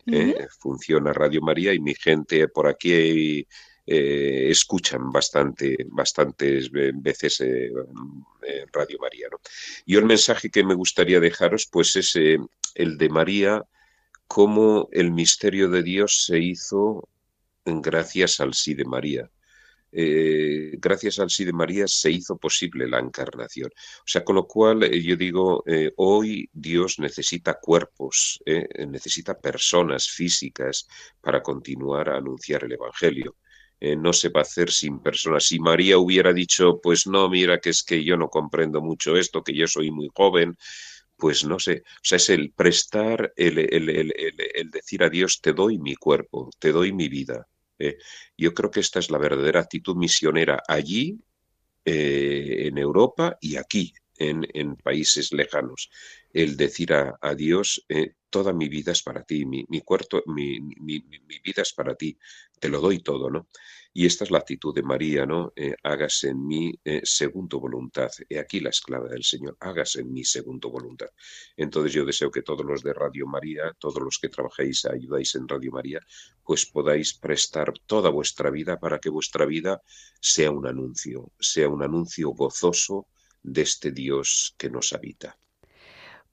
[0.59, 3.47] funciona Radio María y mi gente por aquí
[3.87, 7.43] escuchan bastante, bastantes veces
[8.73, 9.29] Radio María.
[9.31, 9.39] ¿no?
[9.87, 13.65] Y el mensaje que me gustaría dejaros, pues es el de María
[14.29, 17.09] cómo el misterio de Dios se hizo
[17.65, 19.31] gracias al sí de María.
[19.91, 23.71] Eh, gracias al sí de María se hizo posible la encarnación.
[24.01, 28.43] O sea, con lo cual eh, yo digo, eh, hoy Dios necesita cuerpos,
[28.89, 30.87] necesita personas físicas
[31.21, 33.37] para continuar a anunciar el Evangelio.
[33.81, 35.45] no se va a hacer sin personas.
[35.47, 39.43] Si María hubiera dicho, pues no, mira que es que yo no comprendo mucho esto,
[39.45, 40.57] que yo soy muy joven,
[41.19, 45.79] pues no sé, o sea, es el prestar, el, el, decir a Dios, te doy
[45.79, 47.47] mi cuerpo, te doy mi vida.
[47.79, 47.99] ¿Eh?
[48.37, 51.19] Yo creo que esta es la verdadera actitud misionera allí,
[51.85, 55.91] eh, en Europa y aquí, en, países lejanos.
[56.33, 60.59] El decir a, Dios, eh, toda mi vida es para ti, mi, mi, cuerpo, mi,
[61.43, 62.19] vida es para ti,
[62.61, 63.49] te lo doy todo, ¿no?
[63.93, 65.53] Y esta es la actitud de María, ¿no?
[65.57, 68.11] Eh, hágase en mí eh, segundo voluntad.
[68.29, 71.09] He aquí la esclava del Señor, hágase en mí segundo voluntad.
[71.57, 75.49] Entonces yo deseo que todos los de Radio María, todos los que trabajéis, ayudáis en
[75.49, 76.01] Radio María,
[76.45, 79.83] pues podáis prestar toda vuestra vida para que vuestra vida
[80.21, 83.09] sea un anuncio, sea un anuncio gozoso
[83.43, 85.39] de este Dios que nos habita.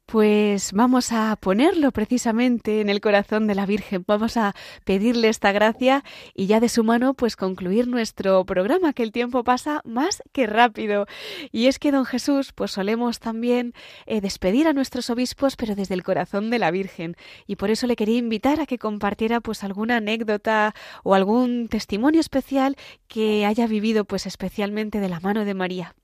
[0.05, 4.53] Pues vamos a ponerlo precisamente en el corazón de la Virgen, vamos a
[4.83, 6.03] pedirle esta gracia
[6.35, 10.45] y ya de su mano pues concluir nuestro programa, que el tiempo pasa más que
[10.45, 11.07] rápido.
[11.51, 13.73] Y es que don Jesús pues solemos también
[14.05, 17.15] eh, despedir a nuestros obispos pero desde el corazón de la Virgen
[17.47, 22.21] y por eso le quería invitar a que compartiera pues alguna anécdota o algún testimonio
[22.21, 22.77] especial
[23.07, 25.95] que haya vivido pues especialmente de la mano de María.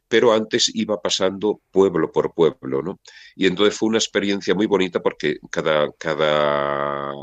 [0.08, 3.00] pero antes iba pasando pueblo por pueblo, ¿no?
[3.36, 7.14] Y entonces fue una experiencia muy bonita porque cada, cada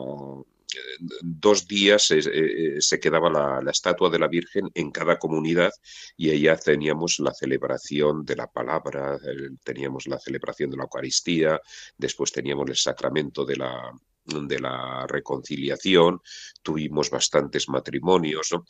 [1.20, 5.72] dos días eh, eh, se quedaba la, estatua de la Virgen en cada comunidad
[6.16, 9.18] y allá teníamos la celebración de la palabra,
[9.62, 11.61] teníamos la celebración de la Eucaristía,
[11.97, 13.93] después teníamos el sacramento de la,
[14.29, 16.20] de la reconciliación,
[16.62, 18.64] tuvimos bastantes matrimonios, ¿no?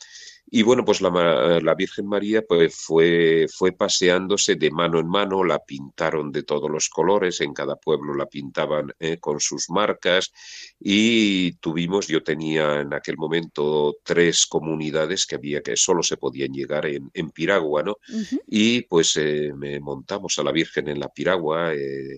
[0.51, 5.43] Y bueno, pues la, la, Virgen María pues fue, fue paseándose de mano en mano,
[5.43, 10.31] la pintaron de todos los colores, en cada pueblo la pintaban eh, con sus marcas
[10.79, 16.51] y tuvimos, yo tenía en aquel momento tres comunidades que había que solo se podían
[16.51, 17.97] llegar en, en Piragua, ¿no?
[18.47, 22.15] Y pues eh, me montamos a la Virgen en la Piragua, eh,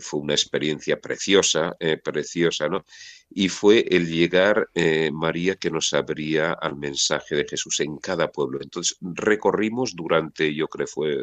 [0.00, 2.84] fue una experiencia preciosa, preciosa, ¿no?
[3.30, 8.30] y fue el llegar eh, María que nos abría al mensaje de Jesús en cada
[8.30, 8.58] pueblo.
[8.62, 11.18] Entonces recorrimos durante, yo creo fue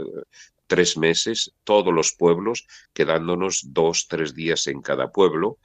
[0.67, 5.57] tres meses, todos los pueblos, quedándonos dos, tres días en cada pueblo.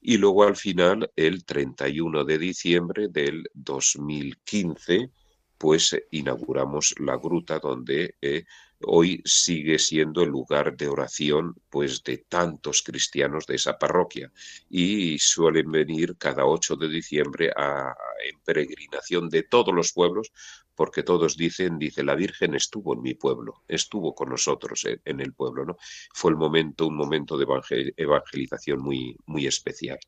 [0.00, 5.10] Y luego al final, el 31 de diciembre del 2015,
[5.58, 8.44] pues inauguramos la gruta donde eh,
[8.82, 14.30] hoy sigue siendo el lugar de oración pues de tantos cristianos de esa parroquia
[14.70, 17.94] y suelen venir cada 8 de diciembre a,
[18.28, 20.32] en peregrinación de todos los pueblos
[20.74, 25.32] porque todos dicen, dice, la Virgen estuvo en mi pueblo, estuvo con nosotros en, el
[25.32, 25.76] pueblo, ¿no?
[26.14, 29.98] Fue el momento, un momento de evangelización muy, muy especial.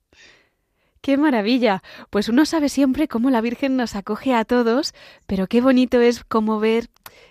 [1.01, 1.83] ¡Qué maravilla!
[2.11, 4.95] Pues uno sabe siempre cómo la Virgen nos acoge a todos,
[5.27, 6.89] pero qué bonito es como ver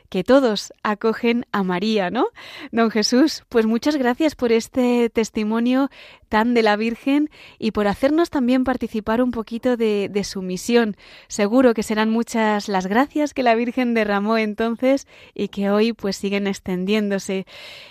[0.10, 2.28] que todos acogen a María, ¿no?
[2.72, 5.90] Don Jesús, pues muchas gracias por este testimonio
[6.28, 10.96] tan de la Virgen y por hacernos también participar un poquito de, su misión.
[11.28, 16.18] Seguro que serán muchas las gracias que la Virgen derramó entonces y que hoy pues
[16.18, 17.46] siguen extendiéndose.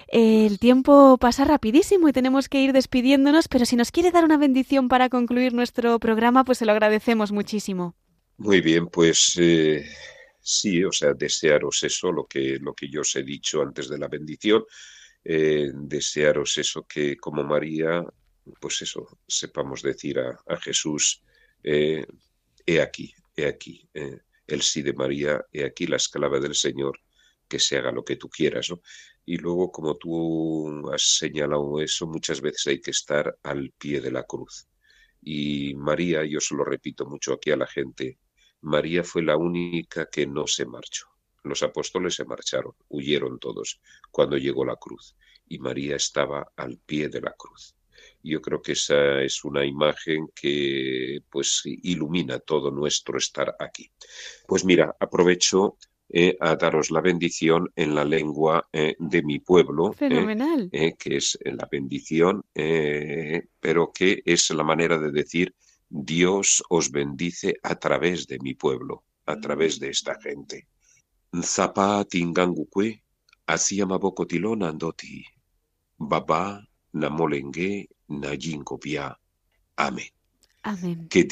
[0.08, 4.36] El tiempo pasa rapidísimo y tenemos que ir despidiéndonos, pero si nos quiere dar una
[4.36, 7.94] bendición para concluir nuestro programa, pues se lo agradecemos muchísimo.
[8.36, 9.84] Muy bien, pues eh,
[10.48, 13.98] sí, o sea, desearos eso, lo que, lo que yo os he dicho antes de
[13.98, 14.64] la bendición,
[15.24, 18.02] eh, desearos eso que como María,
[18.60, 21.22] pues eso, sepamos decir a, Jesús,
[21.62, 22.06] eh,
[22.64, 23.88] he aquí, he aquí,
[24.46, 26.98] el sí de María, he aquí la esclava del Señor,
[27.46, 28.80] que se haga lo que tú quieras, ¿no?
[29.24, 34.10] Y luego, como tú has señalado eso, muchas veces hay que estar al pie de
[34.10, 34.66] la cruz.
[35.20, 38.18] Y María, yo se lo repito mucho aquí a la gente,
[38.62, 41.06] María fue la única que no se marchó.
[41.44, 43.80] Los apóstoles se marcharon, huyeron todos
[44.10, 47.74] cuando llegó la cruz y María estaba al pie de la cruz.
[48.22, 53.90] Yo creo que esa es una imagen que pues ilumina todo nuestro estar aquí.
[54.46, 55.78] Pues mira, aprovecho
[56.10, 60.70] eh, a daros la bendición en la lengua eh, de mi pueblo, eh, Fenomenal.
[60.70, 62.44] que es la bendición,
[63.60, 65.54] pero que es la manera de decir
[65.88, 70.68] Dios os bendice a través de mi pueblo, a través de esta gente.
[71.42, 73.02] Zapa tingangukwe,
[74.28, 75.24] tilon andoti,
[75.96, 76.62] baba
[76.92, 79.18] namolengue nayinkopia.
[79.76, 80.12] Amén.
[80.62, 81.08] Amén.
[81.08, 81.26] Que,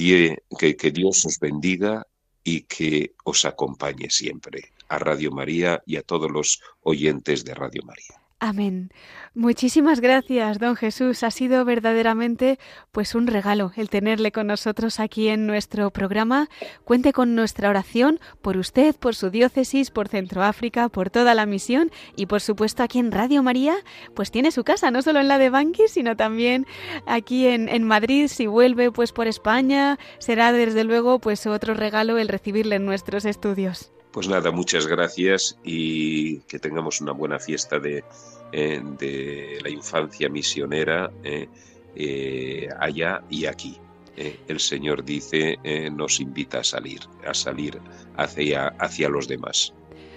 [0.58, 2.06] que, que Dios os bendiga
[2.44, 7.82] y que os acompañe siempre a Radio María y a todos los oyentes de Radio
[7.84, 8.25] María.
[8.38, 8.90] Amén.
[9.34, 11.22] Muchísimas gracias, don Jesús.
[11.22, 12.58] Ha sido verdaderamente
[12.92, 16.50] pues un regalo el tenerle con nosotros aquí en nuestro programa.
[16.84, 21.90] Cuente con nuestra oración por usted, por su diócesis, por Centroáfrica, por toda la misión
[22.14, 23.74] y por supuesto aquí en Radio María,
[24.14, 26.66] pues tiene su casa, no solo en la de Banqui, sino también
[27.06, 28.28] aquí en, en Madrid.
[28.28, 33.24] Si vuelve pues por España, será desde luego pues otro regalo el recibirle en nuestros
[33.24, 33.95] estudios.
[34.16, 38.02] Pues nada, muchas gracias y que tengamos una buena fiesta de,
[38.50, 41.46] eh, de la infancia misionera eh,
[41.94, 43.78] eh, allá y aquí.
[44.16, 45.58] el Señor dice,
[45.92, 47.78] nos invita a salir, a salir
[48.16, 49.74] hacia, hacia los demás.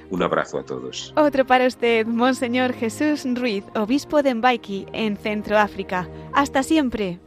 [0.09, 1.13] Un abrazo a todos.
[1.17, 6.07] Otro para usted, Monseñor Jesús Ruiz, obispo de Mbaiki, en Centroáfrica.
[6.31, 7.19] Hasta siempre.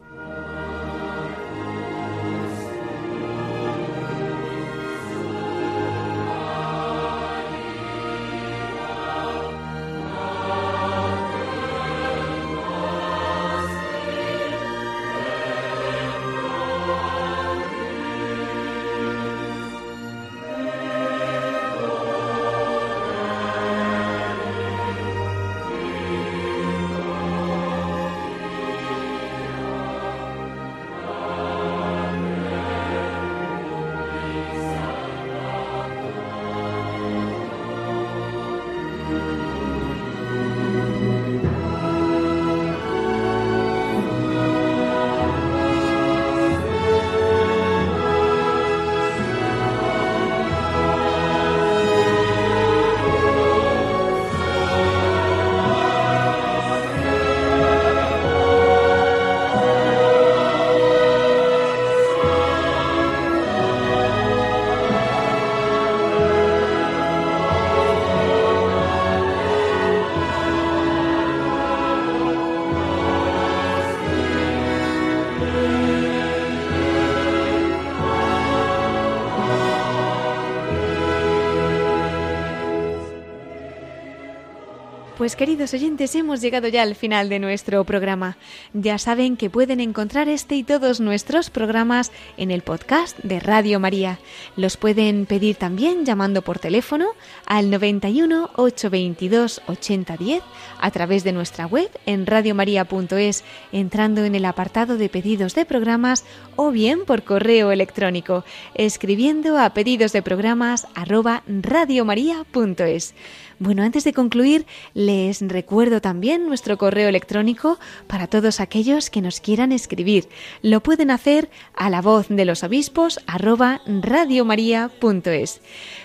[85.23, 88.37] Pues queridos oyentes, hemos llegado ya al final de nuestro programa.
[88.73, 93.79] Ya saben que pueden encontrar este y todos nuestros programas en el podcast de Radio
[93.79, 94.19] María.
[94.57, 97.07] Los pueden pedir también llamando por teléfono
[97.47, 100.43] al 91 822 8010
[100.81, 106.25] a través de nuestra web en radiomaria.es entrando en el apartado de pedidos de programas
[106.57, 108.45] o bien por correo electrónico
[108.75, 113.15] escribiendo a pedidos de programas radiomaria.es.
[113.63, 119.39] Bueno, antes de concluir, les recuerdo también nuestro correo electrónico para todos aquellos que nos
[119.39, 120.29] quieran escribir.
[120.63, 125.61] Lo pueden hacer a la voz de los obispos arroba radiomaria.es.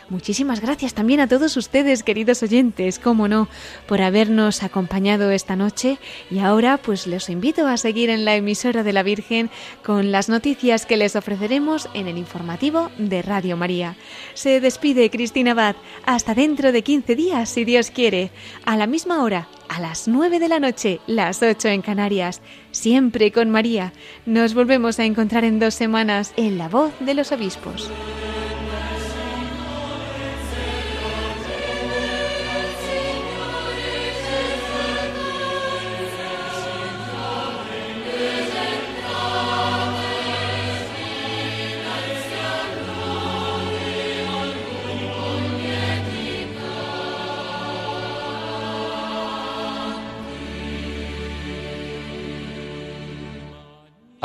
[0.09, 3.49] Muchísimas gracias también a todos ustedes, queridos oyentes, cómo no,
[3.87, 5.97] por habernos acompañado esta noche
[6.31, 9.49] y ahora pues les invito a seguir en la emisora de la Virgen
[9.83, 13.97] con las noticias que les ofreceremos en el informativo de Radio María.
[14.33, 18.31] Se despide Cristina Abad, hasta dentro de 15 días, si Dios quiere,
[18.63, 22.41] a la misma hora, a las 9 de la noche, las 8 en Canarias,
[22.71, 23.91] siempre con María.
[24.25, 27.91] Nos volvemos a encontrar en dos semanas en La Voz de los Obispos.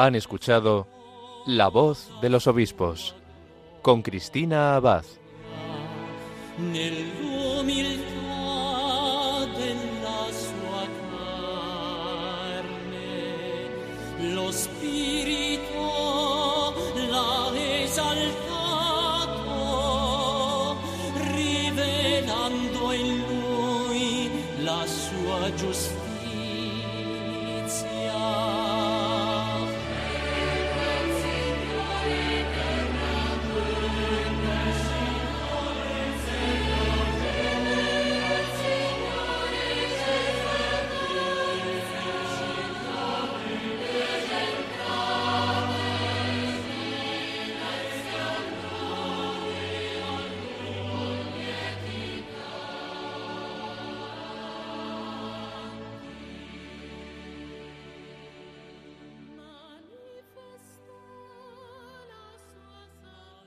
[0.03, 0.89] Han escuchado
[1.47, 3.15] La voz de los obispos
[3.83, 5.05] con Cristina Abad.
[14.35, 15.85] lo spirito
[17.11, 18.27] l'ha esaltato,
[21.37, 24.31] rivelando in lui
[24.65, 26.02] la sua giustizia